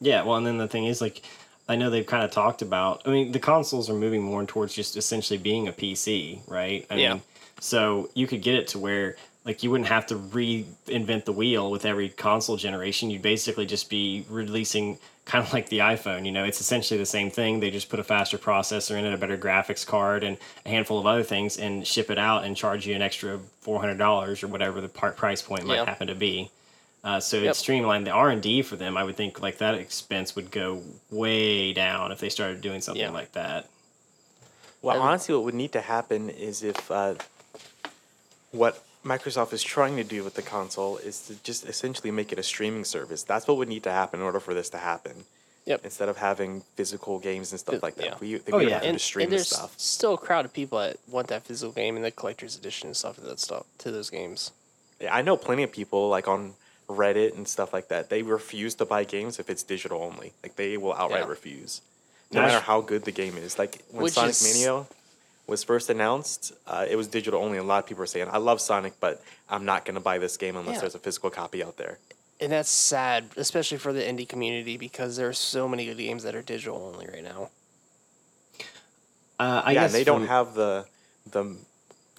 [0.00, 1.22] Yeah, well, and then the thing is, like,
[1.68, 3.00] I know they've kind of talked about.
[3.06, 6.86] I mean, the consoles are moving more towards just essentially being a PC, right?
[6.90, 7.12] I Yeah.
[7.14, 7.22] mean,
[7.60, 11.70] so you could get it to where like you wouldn't have to reinvent the wheel
[11.70, 13.10] with every console generation.
[13.10, 16.24] You'd basically just be releasing kind of like the iPhone.
[16.24, 17.60] You know, it's essentially the same thing.
[17.60, 20.98] They just put a faster processor in it, a better graphics card, and a handful
[20.98, 24.42] of other things, and ship it out and charge you an extra four hundred dollars
[24.42, 25.84] or whatever the part price point might Yeah.
[25.84, 26.50] happen to be.
[27.04, 27.50] Uh, so Yep.
[27.50, 28.96] it's streamlined the R and D for them.
[28.96, 33.02] I would think like that expense would go way down if they started doing something
[33.02, 33.10] Yeah.
[33.10, 33.66] like that.
[34.82, 37.14] Well, And- honestly, what would need to happen is if uh,
[38.52, 42.38] what Microsoft is trying to do with the console is to just essentially make it
[42.38, 43.22] a streaming service.
[43.22, 45.24] That's what would need to happen in order for this to happen.
[45.64, 45.80] Yep.
[45.84, 48.14] Instead of having physical games and stuff like that, yeah.
[48.20, 48.74] we, we Oh, would yeah.
[48.74, 49.74] have to And, just stream and there's stuff.
[49.78, 52.96] still a crowd of people that want that physical game and the collector's edition and
[52.96, 54.52] stuff to that stuff to those games.
[55.00, 56.54] Yeah, I know plenty of people like on
[56.88, 58.10] Reddit and stuff like that.
[58.10, 60.32] They refuse to buy games if it's digital only.
[60.42, 61.28] Like they will outright Yeah.
[61.30, 61.80] refuse,
[62.30, 63.58] no That's- matter how good the game is.
[63.58, 64.86] Like when Which Sonic is- Mania
[65.46, 67.58] was first announced, uh, it was digital only.
[67.58, 70.18] A lot of people were saying, "I love Sonic, but I'm not going to buy
[70.18, 70.80] this game unless Yeah.
[70.82, 71.98] there's a physical copy out there."
[72.40, 76.22] And that's sad, especially for the indie community, because there are so many good games
[76.24, 77.50] that are digital only right now.
[79.38, 80.86] Uh, I yeah, guess they don't have the
[81.30, 81.56] the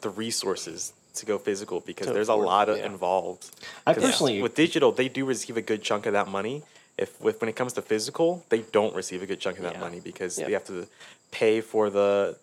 [0.01, 2.86] the resources to go physical because To there's afford- a lot of yeah.
[2.86, 3.49] involved.
[3.88, 6.63] I 'Cause personally- with digital, they do receive a good chunk of that money.
[6.97, 9.73] If with when it comes to physical, they don't receive a good chunk of that
[9.73, 9.80] Yeah.
[9.80, 10.47] money because Yep.
[10.47, 10.88] they have to
[11.32, 12.38] pay for the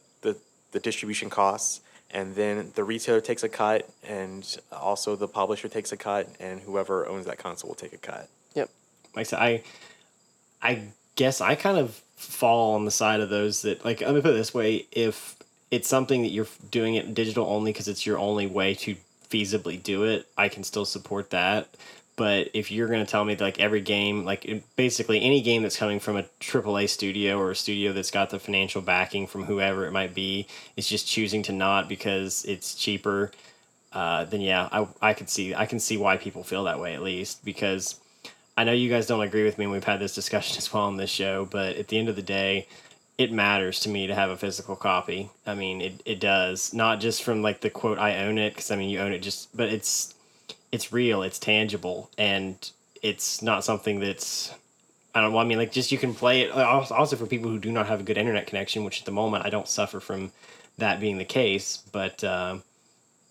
[0.75, 5.69] the the distribution costs, and then the retailer takes a cut, and also the publisher
[5.69, 8.29] takes a cut, and whoever owns that console will take a cut.
[8.55, 8.69] Yep.
[9.15, 9.63] like I said, I,
[10.61, 10.83] I
[11.17, 14.33] guess I kind of fall on the side of those that like let me put
[14.33, 15.37] it this way: if
[15.71, 18.97] it's something that you're doing it digital only because it's your only way to
[19.31, 21.69] feasibly do it, I can still support that.
[22.17, 25.63] But if you're going to tell me that, like every game, like basically any game
[25.63, 29.45] that's coming from a AAA studio or a studio that's got the financial backing from
[29.45, 30.47] whoever it might be,
[30.77, 33.33] is just choosing to not because it's cheaper,
[33.95, 36.95] uh, then yeah, I I could see I can see why people feel that way
[36.95, 38.01] at least because
[38.57, 40.85] I know you guys don't agree with me, and we've had this discussion as well
[40.85, 41.47] on this show.
[41.47, 42.69] But at the end of the day,
[43.19, 45.31] it matters to me to have a physical copy.
[45.47, 48.71] I mean, it, it does not just from like the quote "I own it" because
[48.71, 50.15] I mean you own it just, but it's
[50.75, 52.55] it's real, it's tangible, and
[53.03, 54.53] it's not something that's
[55.15, 55.39] I don't know.
[55.39, 56.51] I mean, like just you can play it.
[56.51, 59.13] uh, Also for people who do not have a good internet connection, which at the
[59.13, 60.33] moment I don't suffer from
[60.79, 62.23] that being the case, but.
[62.25, 62.63] Um,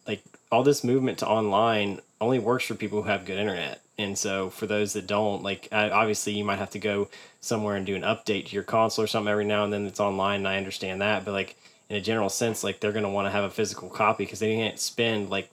[0.07, 4.17] like all this movement to online only works for people who have good internet and
[4.17, 7.07] so for those that don't like obviously you might have to go
[7.41, 9.99] somewhere and do an update to your console or something every now and then that's
[9.99, 11.55] online and i understand that but like
[11.89, 14.39] in a general sense like they're going to want to have a physical copy because
[14.39, 15.49] they can't spend like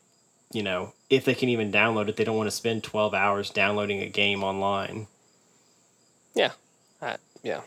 [0.53, 3.51] you know if they can even download it they don't want to spend 12 hours
[3.51, 5.07] downloading a game online
[6.35, 6.53] Yeah.
[7.03, 7.63] Uh, yeah.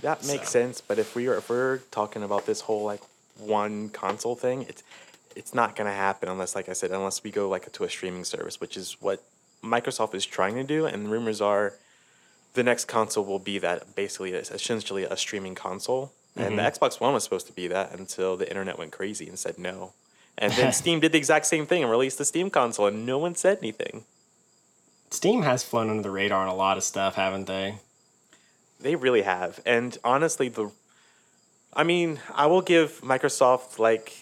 [0.00, 3.00] That makes sense, but if we are if we're talking about this whole like
[3.38, 4.82] one console thing, it's
[5.34, 8.24] it's not gonna happen unless, like I said, unless we go like to a streaming
[8.24, 9.22] service, which is what
[9.64, 11.74] Microsoft is trying to do, and rumors are
[12.54, 16.12] the next console will be that basically it's essentially a streaming console.
[16.36, 16.72] And the Mhm.
[16.78, 19.92] Xbox One was supposed to be that until the internet went crazy and said no.
[20.38, 23.18] And then Steam did the exact same thing and released the Steam console, and no
[23.18, 24.04] one said anything.
[25.10, 27.78] steam has flown under the radar on a lot of stuff haven't they
[28.80, 29.60] They really have.
[29.64, 30.70] And honestly, the
[31.74, 34.12] I mean, I will give Microsoft like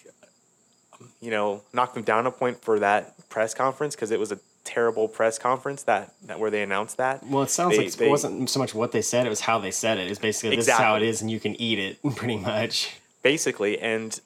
[1.21, 4.39] you know, knock them down a point for that press conference because it was a
[4.63, 7.23] terrible press conference that, that where they announced that.
[7.25, 9.41] Well, it sounds They- like they- it wasn't so much what they said; it was
[9.41, 10.09] how they said it.
[10.09, 12.95] It's basically this is how it is, and you can eat it pretty much.
[13.23, 14.19] basically and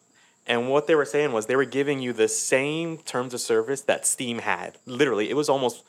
[0.49, 3.81] and what they were saying was they were giving you the same terms of service
[3.81, 5.83] that steam had literally it was almost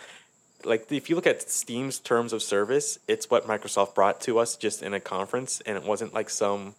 [0.65, 4.57] like if you look at steam's terms of service it's what microsoft brought to us
[4.57, 6.75] just in a conference and it wasn't like some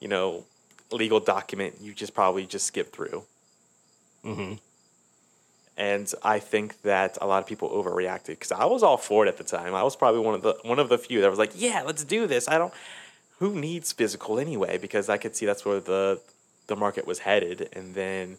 [0.00, 0.44] you know
[0.92, 3.22] legal document you just probably just skip through
[4.24, 4.54] Mm-hmm.
[5.76, 9.28] and I think that a lot of people overreacted because I was all for it
[9.28, 9.72] at the time.
[9.72, 12.02] I was probably one of the one of the few that was like, "Yeah, let's
[12.02, 12.74] do this." I don't.
[13.38, 14.78] Who needs physical anyway?
[14.78, 16.20] Because I could see that's where the
[16.66, 18.38] the market was headed, and then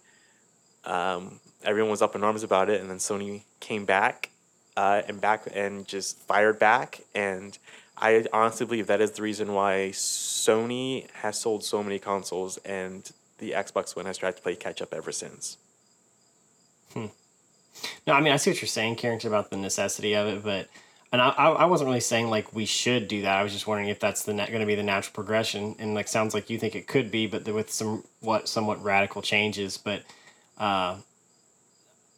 [0.85, 4.29] um, everyone was up in arms about it, and then Sony came back
[4.75, 7.57] uh, and back and just fired back, and
[7.97, 13.09] I honestly believe that is the reason why Sony has sold so many consoles, and
[13.39, 15.57] the Xbox One has tried to play catch up ever since.
[16.95, 20.67] No, I mean I see what you're saying, Carrington, about the necessity of it, but
[21.11, 23.37] and I, I wasn't really saying like we should do that.
[23.37, 26.07] I was just wondering if that's the going to be the natural progression, and like
[26.07, 29.77] sounds like you think it could be, but with some what somewhat radical changes.
[29.77, 30.03] But
[30.57, 30.97] uh,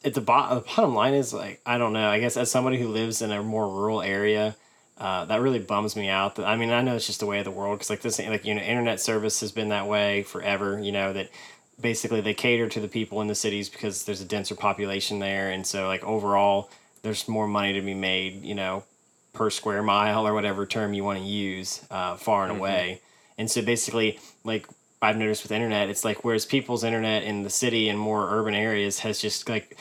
[0.04, 2.10] at the, bo- the bottom line is like I don't know.
[2.10, 4.56] I guess as somebody who lives in a more rural area,
[4.98, 6.38] uh, that really bums me out.
[6.38, 8.18] That I mean I know it's just the way of the world because like this
[8.18, 10.80] like you know internet service has been that way forever.
[10.80, 11.30] You know that
[11.80, 15.50] basically they cater to the people in the cities because there's a denser population there
[15.50, 16.70] and so like overall
[17.04, 18.84] there's more money to be made you know
[19.34, 22.58] per square mile or whatever term you want to use uh, far and Mhm.
[22.58, 23.02] away
[23.38, 24.66] and so basically like
[25.02, 28.54] i've noticed with internet it's like whereas people's internet in the city and more urban
[28.56, 29.78] areas has just like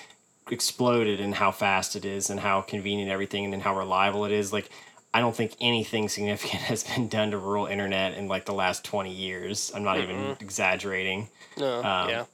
[0.50, 4.32] exploded in how fast it is and how convenient everything and then how reliable it
[4.32, 4.70] is like
[5.12, 8.84] i don't think anything significant has been done to rural internet in like the last
[8.84, 10.40] 20 years i'm not even Mm-mm.
[10.42, 12.24] exaggerating No, um, yeah.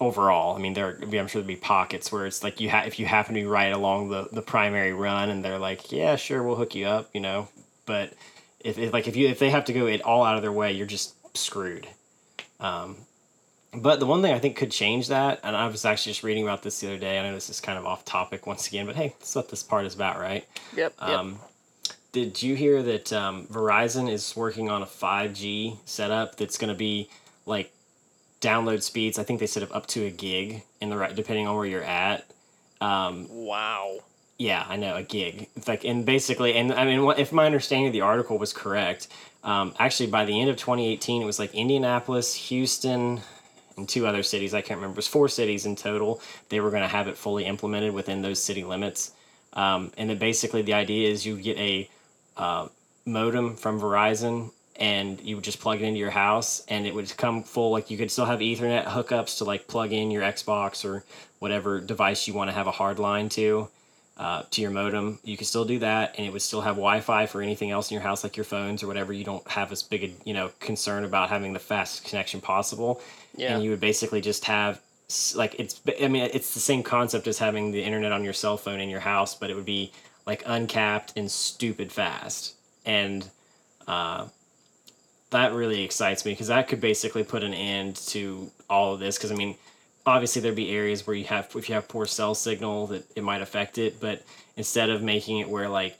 [0.00, 0.98] Overall, I mean, there.
[1.02, 3.46] I'm sure there'd be pockets where it's like you ha- if you happen to be
[3.46, 7.10] right along the, the primary run, and they're like, yeah, sure, we'll hook you up,
[7.12, 7.48] you know.
[7.84, 8.14] But
[8.60, 10.52] if, if like if you if they have to go it all out of their
[10.52, 11.86] way, you're just screwed.
[12.60, 12.96] Um,
[13.72, 16.42] but the one thing I think could change that, and I was actually just reading
[16.42, 17.18] about this the other day.
[17.18, 19.62] I know this is kind of off topic once again, but hey, that's what this
[19.62, 20.46] part is about, right?
[20.76, 20.94] Yep.
[21.00, 21.08] yep.
[21.08, 21.38] Um,
[22.12, 26.78] did you hear that um, Verizon is working on a 5G setup that's going to
[26.78, 27.08] be
[27.46, 27.72] like
[28.40, 29.18] download speeds?
[29.18, 31.82] I think they said up to a gig in the right, depending on where you're
[31.82, 32.24] at.
[32.80, 33.98] Um, wow.
[34.38, 35.48] yeah, I know a gig.
[35.56, 39.08] It's like, and basically, and I mean, if my understanding of the article was correct,
[39.44, 43.20] um, actually by the end of 2018, it was like Indianapolis, Houston,
[43.76, 44.54] and two other cities.
[44.54, 44.94] I can't remember.
[44.94, 46.20] It was four cities in total.
[46.48, 49.12] They were going to have it fully implemented within those city limits.
[49.52, 51.88] Um, and then basically, the idea is you get a
[52.36, 52.68] uh,
[53.04, 57.16] modem from Verizon and you would just plug it into your house and it would
[57.16, 60.84] come full like you could still have ethernet hookups to like plug in your xbox
[60.84, 61.04] or
[61.38, 63.68] whatever device you want to have a hard line to
[64.16, 65.18] uh, to your modem.
[65.24, 67.94] You could still do that and it would still have wi-fi for anything else in
[67.94, 69.14] your house like your phones or whatever.
[69.14, 73.00] You don't have as big a you know concern about having the fastest connection possible.
[73.36, 73.54] Yeah.
[73.54, 74.80] and you would basically just have
[75.34, 78.56] like it's i mean it's the same concept as having the internet on your cell
[78.56, 79.90] phone in your house but it would be
[80.26, 82.54] like uncapped and stupid fast.
[82.84, 83.28] And
[83.86, 84.28] uh,
[85.30, 89.16] that really excites me because that could basically put an end to all of this
[89.16, 89.54] because i mean
[90.06, 93.22] obviously there'd be areas where you have if you have poor cell signal that it
[93.22, 94.22] might affect it but
[94.56, 95.96] instead of making it where like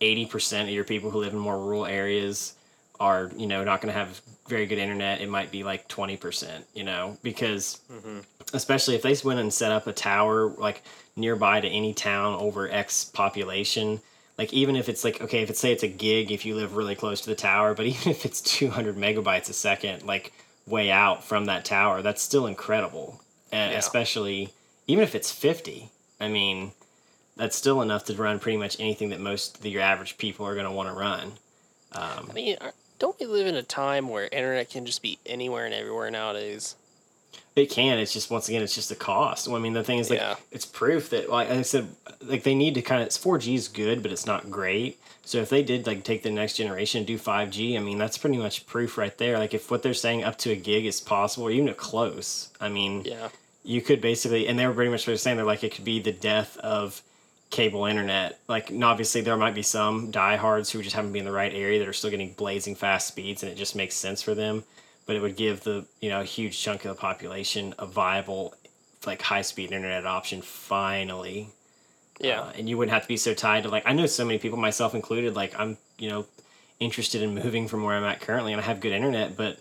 [0.00, 2.54] 80% of your people who live in more rural areas
[3.00, 6.64] are you know not going to have very good internet it might be like 20%
[6.74, 7.16] you know?
[7.22, 8.20] Because mm-hmm.
[8.54, 10.82] especially if they went and set up a tower like
[11.16, 14.00] nearby to any town over x population
[14.38, 16.76] like even if it's like okay if it's say it's a gig if you live
[16.76, 20.32] really close to the tower but even if it's 200 megabytes a second like
[20.66, 23.20] way out from that tower that's still incredible
[23.52, 23.78] and Yeah.
[23.78, 24.50] especially
[24.86, 26.72] even if it's 50 i mean
[27.36, 30.54] that's still enough to run pretty much anything that most of your average people are
[30.54, 31.32] going to want to run
[31.92, 32.56] um, I mean,
[32.98, 36.74] don't we live in a time where internet can just be anywhere and everywhere nowadays?
[37.58, 37.98] It can.
[37.98, 39.48] It's just once again, it's just a cost.
[39.48, 40.36] Well, I mean, the thing is, like, Yeah.
[40.50, 41.88] it's proof that, like I said,
[42.22, 43.06] like they need to kind of.
[43.06, 44.98] It's four G is good, but it's not great.
[45.24, 47.98] So if they did like take the next generation and do five G, I mean,
[47.98, 49.38] that's pretty much proof right there.
[49.38, 52.48] Like if what they're saying up to a gig is possible, or even a close,
[52.60, 53.28] I mean, Yeah.
[53.64, 56.12] you could basically, and they were pretty much saying they're like it could be the
[56.12, 57.02] death of
[57.50, 58.38] cable internet.
[58.48, 61.32] Like, and obviously, there might be some diehards who just happen to be in the
[61.32, 64.34] right area that are still getting blazing fast speeds, and it just makes sense for
[64.34, 64.64] them.
[65.08, 68.54] But it would give the you know a huge chunk of the population a viable,
[69.06, 70.42] like high speed internet option.
[70.42, 71.50] Finally,
[72.20, 72.42] Yeah.
[72.42, 74.38] uh, and you wouldn't have to be so tied to like I know so many
[74.38, 75.34] people, myself included.
[75.34, 76.26] Like I'm, you know,
[76.80, 79.58] interested in moving from where I'm at currently, and I have good internet, but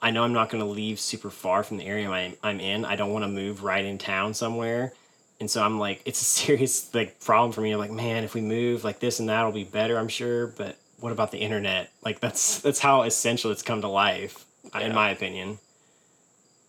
[0.00, 2.84] I know I'm not going to leave super far from the area I'm, I'm in.
[2.84, 4.92] I don't want to move right in town somewhere.
[5.40, 7.72] And so I'm like, it's a serious like problem for me.
[7.72, 10.48] I'm like, man, if we move like this and that will be better, I'm sure.
[10.48, 11.90] But what about the internet?
[12.04, 14.44] Like that's that's how essential it's come to life,
[14.80, 15.58] in my opinion.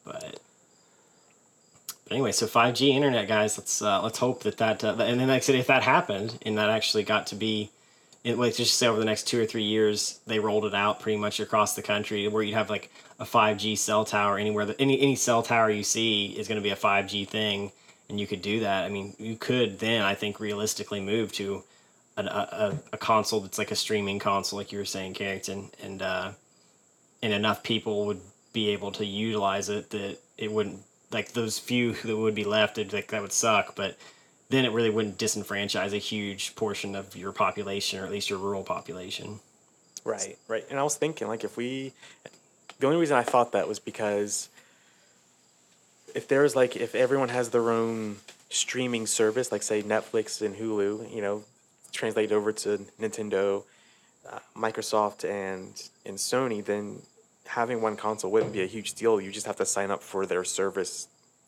[0.06, 0.40] But
[2.10, 3.56] but anyway, so 5G internet, guys.
[3.58, 6.40] Let's uh, let's hope that that uh, and then like I said, if that happened
[6.44, 7.70] and that actually got to be,
[8.24, 11.00] it, like just say over the next two or three years, they rolled it out
[11.00, 14.66] pretty much across the country, where you'd have like a 5G cell tower anywhere.
[14.66, 17.72] That any any cell tower you see is going to be a 5G thing,
[18.10, 18.86] and you could do that.
[18.86, 21.64] I mean, you could then I think realistically move to
[22.18, 25.70] an, a, a, a console that's like a streaming console, like you were saying, Carrington,
[25.84, 26.32] and uh,
[27.22, 28.22] and enough people would
[28.54, 32.78] be able to utilize it that it wouldn't like those few that would be left.
[32.78, 33.98] It like that would suck, but
[34.50, 38.40] then it really wouldn't disenfranchise a huge portion of your population, or at least your
[38.40, 39.40] rural population.
[40.04, 40.66] Right, right.
[40.70, 41.94] And I was thinking, like, if we,
[42.80, 44.50] the only reason I thought that was because
[46.16, 48.18] if there's like, if everyone has their own
[48.50, 51.44] streaming service, like say Netflix and Hulu, you know,
[51.92, 53.64] translated over to Nintendo,
[54.28, 57.02] uh, Microsoft, and and Sony, then
[57.50, 59.20] having one console wouldn't be a huge deal.
[59.20, 61.08] You just have to sign up for their service,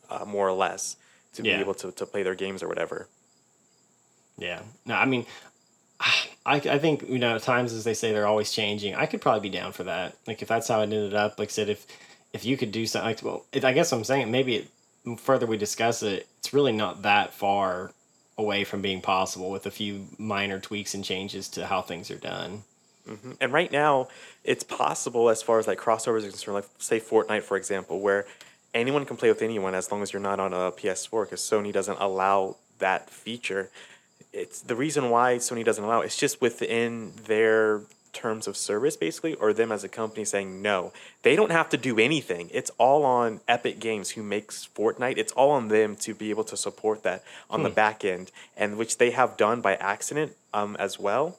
[0.10, 0.95] uh, more or less,
[1.34, 1.56] to Yeah.
[1.58, 3.08] be able to, to play their games or whatever.
[4.38, 4.62] Yeah.
[4.86, 5.26] No, I mean,
[5.99, 8.95] I, I think, you know, times as they say they're always changing.
[8.95, 10.16] I could probably be down for that.
[10.26, 11.86] Like, if that's how it ended up, like I said, if
[12.34, 15.45] if you could do something, like, well, it, I guess I'm saying, maybe it, further
[15.45, 17.91] we discuss it, it's really not that far
[18.38, 22.18] away from being possible with a few minor tweaks and changes to how things are
[22.18, 22.64] done.
[23.08, 24.08] Hmm And right now,
[24.43, 28.26] it's possible as far as like crossovers are concerned, like say Fortnite, for example, where
[28.74, 31.74] anyone can play with anyone as long as you're not on a PS4, because Sony
[31.74, 33.70] doesn't allow that feature.
[34.34, 37.82] It's the reason why Sony doesn't allow it, it's just within their
[38.14, 40.91] terms of service, basically, or them as a company saying no.
[41.24, 42.49] They don't have to do anything.
[42.54, 45.18] It's all on Epic Games, who makes Fortnite.
[45.18, 47.76] It's all on them to be able to support that on the Hmm.
[47.76, 51.38] back end, and which they have done by accident um, as well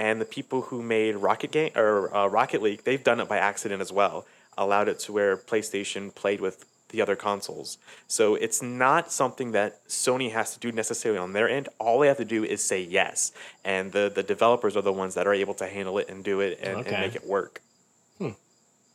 [0.00, 3.36] and the people who made Rocket Game or uh, Rocket League, they've done it by
[3.36, 4.24] accident as well.
[4.56, 7.76] Allowed it to where PlayStation played with the other consoles.
[8.08, 11.68] So it's not something that Sony has to do necessarily on their end.
[11.78, 13.32] All they have to do is say yes,
[13.62, 16.40] and the the developers are the ones that are able to handle it and do
[16.40, 16.90] it and, Okay.
[16.94, 17.60] and make it work.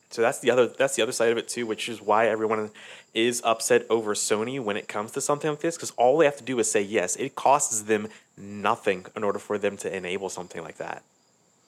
[0.10, 0.14] Hmm.
[0.14, 2.72] So that's the other that's the other side of it too, which is why everyone
[3.14, 6.38] is upset over Sony when it comes to something like this, because all they have
[6.38, 7.16] to do is say yes.
[7.16, 11.04] It costs them nothing in order for them to enable something like that.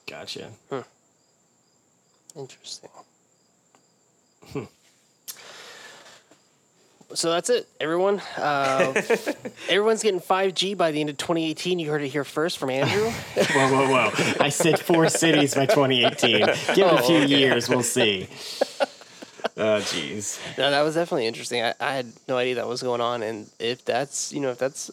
[0.05, 0.51] Gotcha.
[2.35, 2.89] Interesting.
[7.13, 8.21] So that's it, everyone.
[8.35, 8.93] Uh,
[9.69, 11.79] everyone's getting 5G by the end of 2018.
[11.79, 13.09] You heard it here first from Andrew.
[13.35, 14.35] whoa, whoa, whoa.
[14.41, 16.39] I said four cities by 2018.
[16.39, 17.25] Give it a Oh, few okay.
[17.27, 18.27] years, we'll see.
[19.55, 20.37] Oh, jeez.
[20.57, 21.63] No, that was definitely interesting.
[21.63, 24.59] I, I had no idea that was going on, and if that's you know if
[24.59, 24.91] that's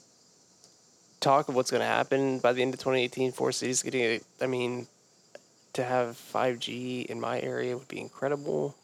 [1.21, 4.25] talk of what's going to happen by the end of 2018, four cities getting it.
[4.41, 4.87] I mean,
[5.75, 8.75] to have 5G in my area would be incredible.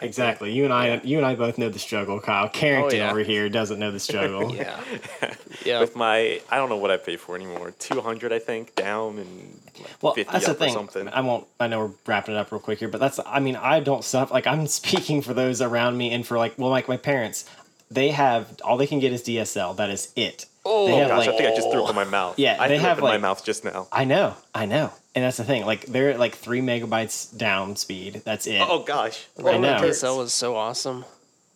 [0.00, 0.52] Exactly.
[0.52, 2.20] You and I, you and I both know the struggle.
[2.20, 3.10] Kyle oh, Carrington Oh, yeah.
[3.10, 4.54] over here doesn't know the struggle.
[4.54, 4.80] Yeah.
[5.64, 5.80] Yeah.
[5.80, 7.72] With my, I don't know what I pay for anymore.
[7.78, 10.70] Two hundred, I think, down and like Well, fifty that's up the thing.
[10.74, 11.08] or something.
[11.08, 11.46] I won't.
[11.58, 13.18] I know we're wrapping it up real quick here, but that's.
[13.26, 14.32] I mean, I don't suffer.
[14.32, 17.44] Like I'm speaking for those around me, and for like, well, like my parents,
[17.90, 19.76] they have all they can get is DSL.
[19.76, 20.46] That is it.
[20.64, 22.38] Oh They have, gosh, I think I just threw up in my mouth.
[22.38, 23.88] Yeah, I they threw have up in like my mouth just now.
[23.90, 25.64] I know, I know, and that's the thing.
[25.64, 28.22] Like they're at like three megabytes down speed.
[28.24, 28.60] That's it.
[28.60, 29.78] Oh gosh, I know.
[29.78, 31.04] DSL was so awesome.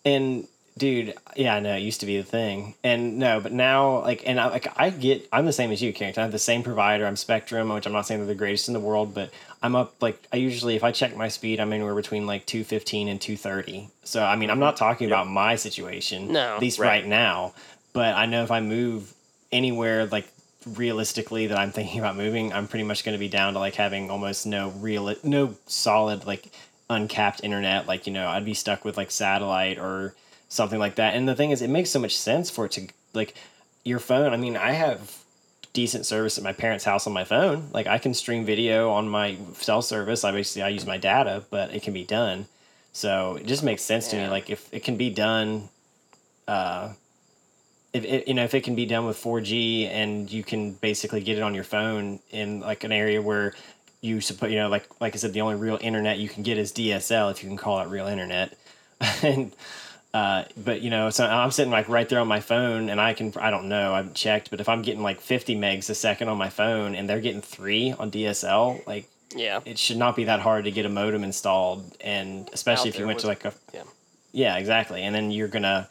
[0.04, 0.48] And
[0.78, 4.22] dude, yeah, I know it used to be the thing, and no, but now like,
[4.26, 6.20] and I like I get, I'm the same as you, Carrington.
[6.22, 7.06] I have the same provider.
[7.06, 9.30] I'm Spectrum, which I'm not saying they're the greatest in the world, but
[9.62, 13.08] I'm up like I usually if I check my speed, I'm anywhere between like 215
[13.08, 13.88] and 230.
[14.04, 16.56] So I mean, I'm not talking about my situation, No.
[16.56, 16.88] at least Right.
[16.88, 17.52] right now.
[17.92, 19.12] But I know if I move
[19.52, 20.26] anywhere like
[20.66, 23.74] realistically that I'm thinking about moving, I'm pretty much going to be down to like
[23.74, 26.46] having almost no real, no solid like
[26.88, 27.86] uncapped internet.
[27.86, 30.14] Like you know, I'd be stuck with like satellite or
[30.53, 31.14] something like that.
[31.14, 33.34] And the thing is, it makes so much sense for it to like
[33.84, 34.32] your phone.
[34.32, 35.18] I mean, I have
[35.72, 37.68] decent service at my parents' house on my phone.
[37.72, 40.24] Like I can stream video on my cell service.
[40.24, 42.46] I basically I use my data, but it can be done.
[42.92, 44.28] So it just makes sense to me.
[44.28, 45.70] Like if it can be done,
[46.46, 46.92] uh,
[47.94, 51.22] if it, you know if it can be done with 4G and you can basically
[51.22, 53.55] get it on your phone in like an area where
[54.03, 56.59] you suppose you know like like I said the only real internet you can get
[56.59, 58.57] is DSL if you can call it real internet
[59.22, 59.53] and
[60.14, 63.14] uh, but you know so I'm sitting like right there on my phone and I
[63.14, 66.28] can I don't know I've checked but if I'm getting like 50 megs a second
[66.28, 69.60] on my phone and they're getting 3 on DSL like Yeah.
[69.64, 73.00] it should not be that hard to get a modem installed, and especially Out if
[73.00, 73.82] you went to like a yeah.
[74.32, 75.88] yeah, exactly, and then you're gonna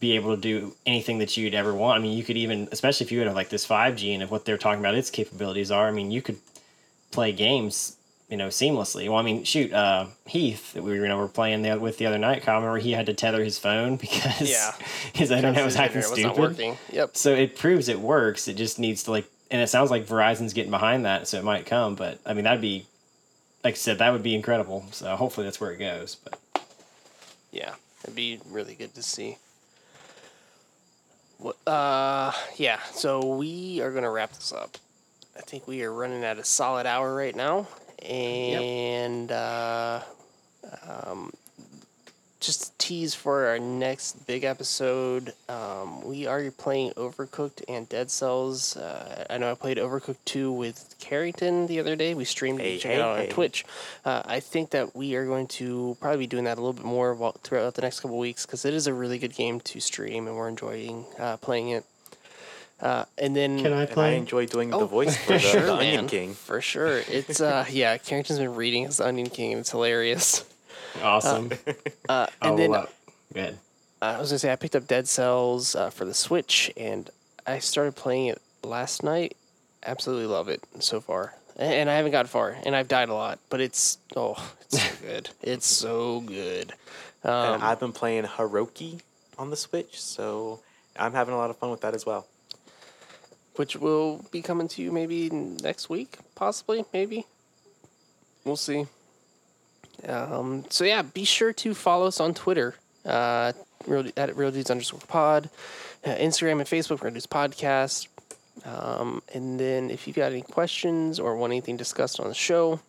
[0.00, 1.96] be able to do anything that you'd ever want.
[1.98, 4.44] I mean, you could even, especially if you had like this 5G and if what
[4.44, 5.86] they're talking about its capabilities are.
[5.86, 6.38] I mean, you could
[7.12, 7.96] play games,
[8.32, 9.10] you know, seamlessly.
[9.10, 11.98] Well, I mean, shoot, uh, Heath that we were, you know, were playing the, with
[11.98, 12.42] the other night.
[12.42, 14.72] Kyle, remember he had to tether his phone because Yeah.
[15.12, 16.40] his internet was his acting internet was stupid.
[16.40, 16.78] working.
[16.90, 17.14] Yep.
[17.14, 18.48] So it proves it works.
[18.48, 21.44] It just needs to like, and it sounds like Verizon's getting behind that, so it
[21.44, 21.94] might come.
[21.94, 22.86] But I mean, that'd be,
[23.62, 24.86] like I said, that would be incredible.
[24.92, 26.14] So hopefully that's where it goes.
[26.16, 26.38] But
[27.50, 29.36] Yeah, it'd be really good to see.
[31.36, 31.56] What?
[31.66, 32.80] Uh, yeah.
[32.94, 34.78] So we are gonna wrap this up.
[35.36, 37.66] I think we are running at a solid hour right now,
[38.02, 40.00] and uh,
[40.88, 41.32] um,
[42.42, 45.32] just a tease for our next big episode.
[45.48, 48.76] Um, we are playing Overcooked and Dead Cells.
[48.76, 52.14] Uh, I know I played Overcooked two with Carrington the other day.
[52.14, 52.60] We streamed.
[52.60, 53.26] Hey, Check it hey, on.
[53.28, 53.64] Twitch.
[54.04, 56.84] Uh, I think that we are going to probably be doing that a little bit
[56.84, 59.80] more while, throughout the next couple weeks because it is a really good game to
[59.80, 61.84] stream and we're enjoying uh, playing it.
[62.82, 65.60] Uh, and then Can I And I enjoy doing the Oh, voice for the, sure,
[65.66, 66.08] the Onion man.
[66.08, 66.34] King.
[66.34, 67.00] for sure.
[67.08, 70.44] It's uh yeah, Carrington's been reading his Onion King and it's hilarious.
[71.02, 71.52] awesome.
[72.08, 72.88] Uh, and oh, then well,
[73.32, 73.56] good.
[74.02, 77.08] uh, I was gonna say I picked up Dead Cells uh, for the Switch and
[77.46, 79.36] I started playing it last night.
[79.86, 83.14] Absolutely love it so far, A- and I haven't got far, and I've died a
[83.14, 85.30] lot, but it's oh, it's so good.
[85.42, 86.72] It's so good.
[87.24, 89.00] Um, and I've been playing Haroki
[89.38, 90.60] on the Switch, so
[90.96, 92.26] I'm having a lot of fun with that as well.
[93.56, 97.26] Which will be coming to you maybe next week, possibly, maybe.
[98.44, 98.86] We'll see.
[100.06, 102.74] Um, so yeah, be sure to follow us on Twitter,
[103.04, 103.52] uh,
[104.16, 105.50] at real dudes underscore pod,
[106.04, 108.08] uh, Instagram and Facebook, real dudes podcast.
[108.64, 112.80] Um, and then if you've got any questions or want anything discussed on the show,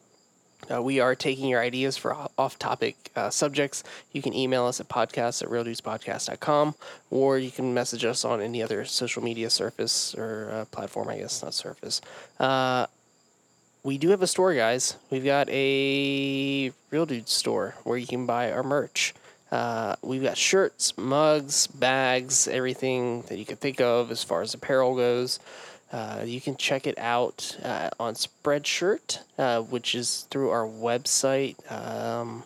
[0.71, 3.83] uh, we are taking your ideas for off-topic uh, subjects.
[4.11, 6.75] You can email us at podcast at realdudespodcast.com
[7.09, 11.17] or you can message us on any other social media surface or uh, platform, I
[11.17, 12.01] guess, not surface.
[12.39, 12.87] Uh,
[13.83, 14.95] we do have a store, guys.
[15.09, 19.13] We've got a Real Dude store where you can buy our merch.
[19.51, 24.53] Uh, we've got shirts, mugs, bags, everything that you can think of as far as
[24.53, 25.39] apparel goes.
[25.93, 31.55] Uh, you can check it out uh, on Spreadshirt, uh, which is through our website.
[31.71, 32.43] Um,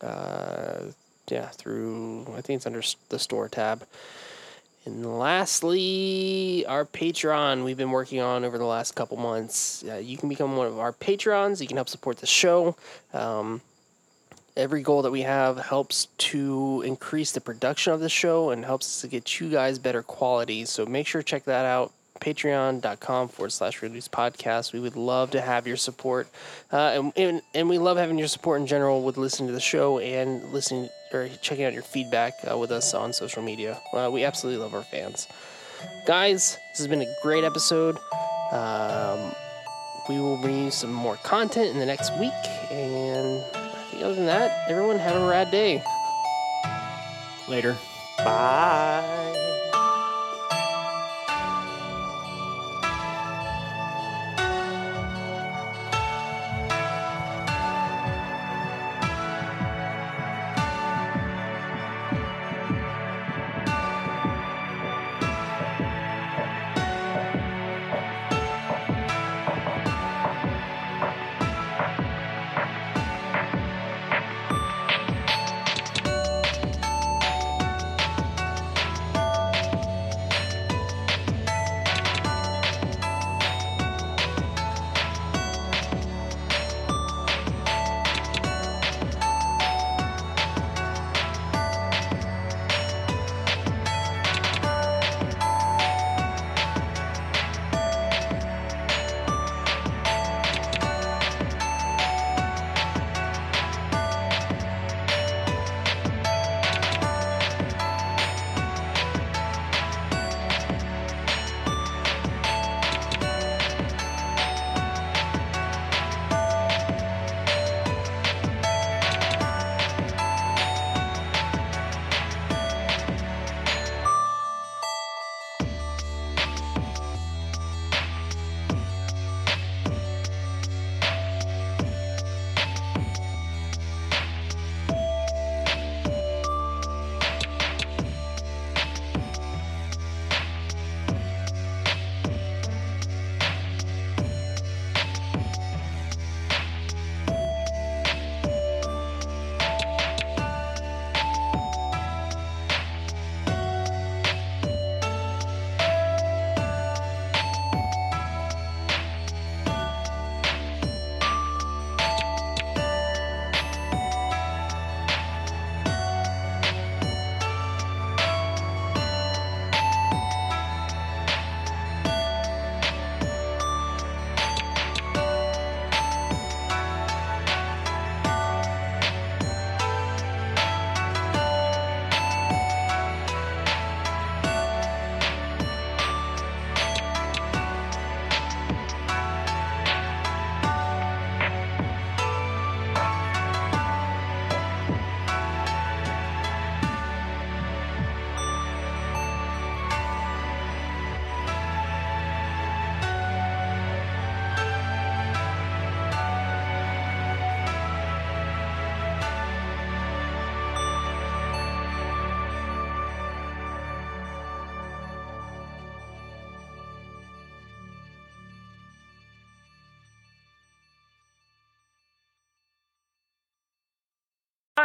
[0.00, 0.84] uh,
[1.28, 3.86] yeah, through I think it's under the store tab.
[4.86, 9.84] And lastly, our Patreon we've been working on over the last couple months.
[9.86, 11.60] Uh, you can become one of our patrons.
[11.60, 12.76] You can help support the show.
[13.12, 13.60] Um,
[14.56, 19.02] every goal that we have helps to increase the production of the show and helps
[19.02, 20.64] to get you guys better quality.
[20.64, 21.92] So make sure to check that out.
[22.20, 24.72] Patreon.com forward slash realdudes podcast.
[24.72, 26.28] We would love to have your support.
[26.72, 29.60] Uh, and, and, and we love having your support in general with listening to the
[29.60, 33.80] show and listening or checking out your feedback uh, with us on social media.
[33.92, 35.26] Uh, we absolutely love our fans.
[36.06, 37.96] Guys, this has been a great episode.
[38.52, 39.32] Um,
[40.08, 42.32] we will bring you some more content in the next week.
[42.70, 45.82] And I think other than that, everyone have a rad day.
[47.48, 47.76] Later.
[48.18, 49.19] Bye.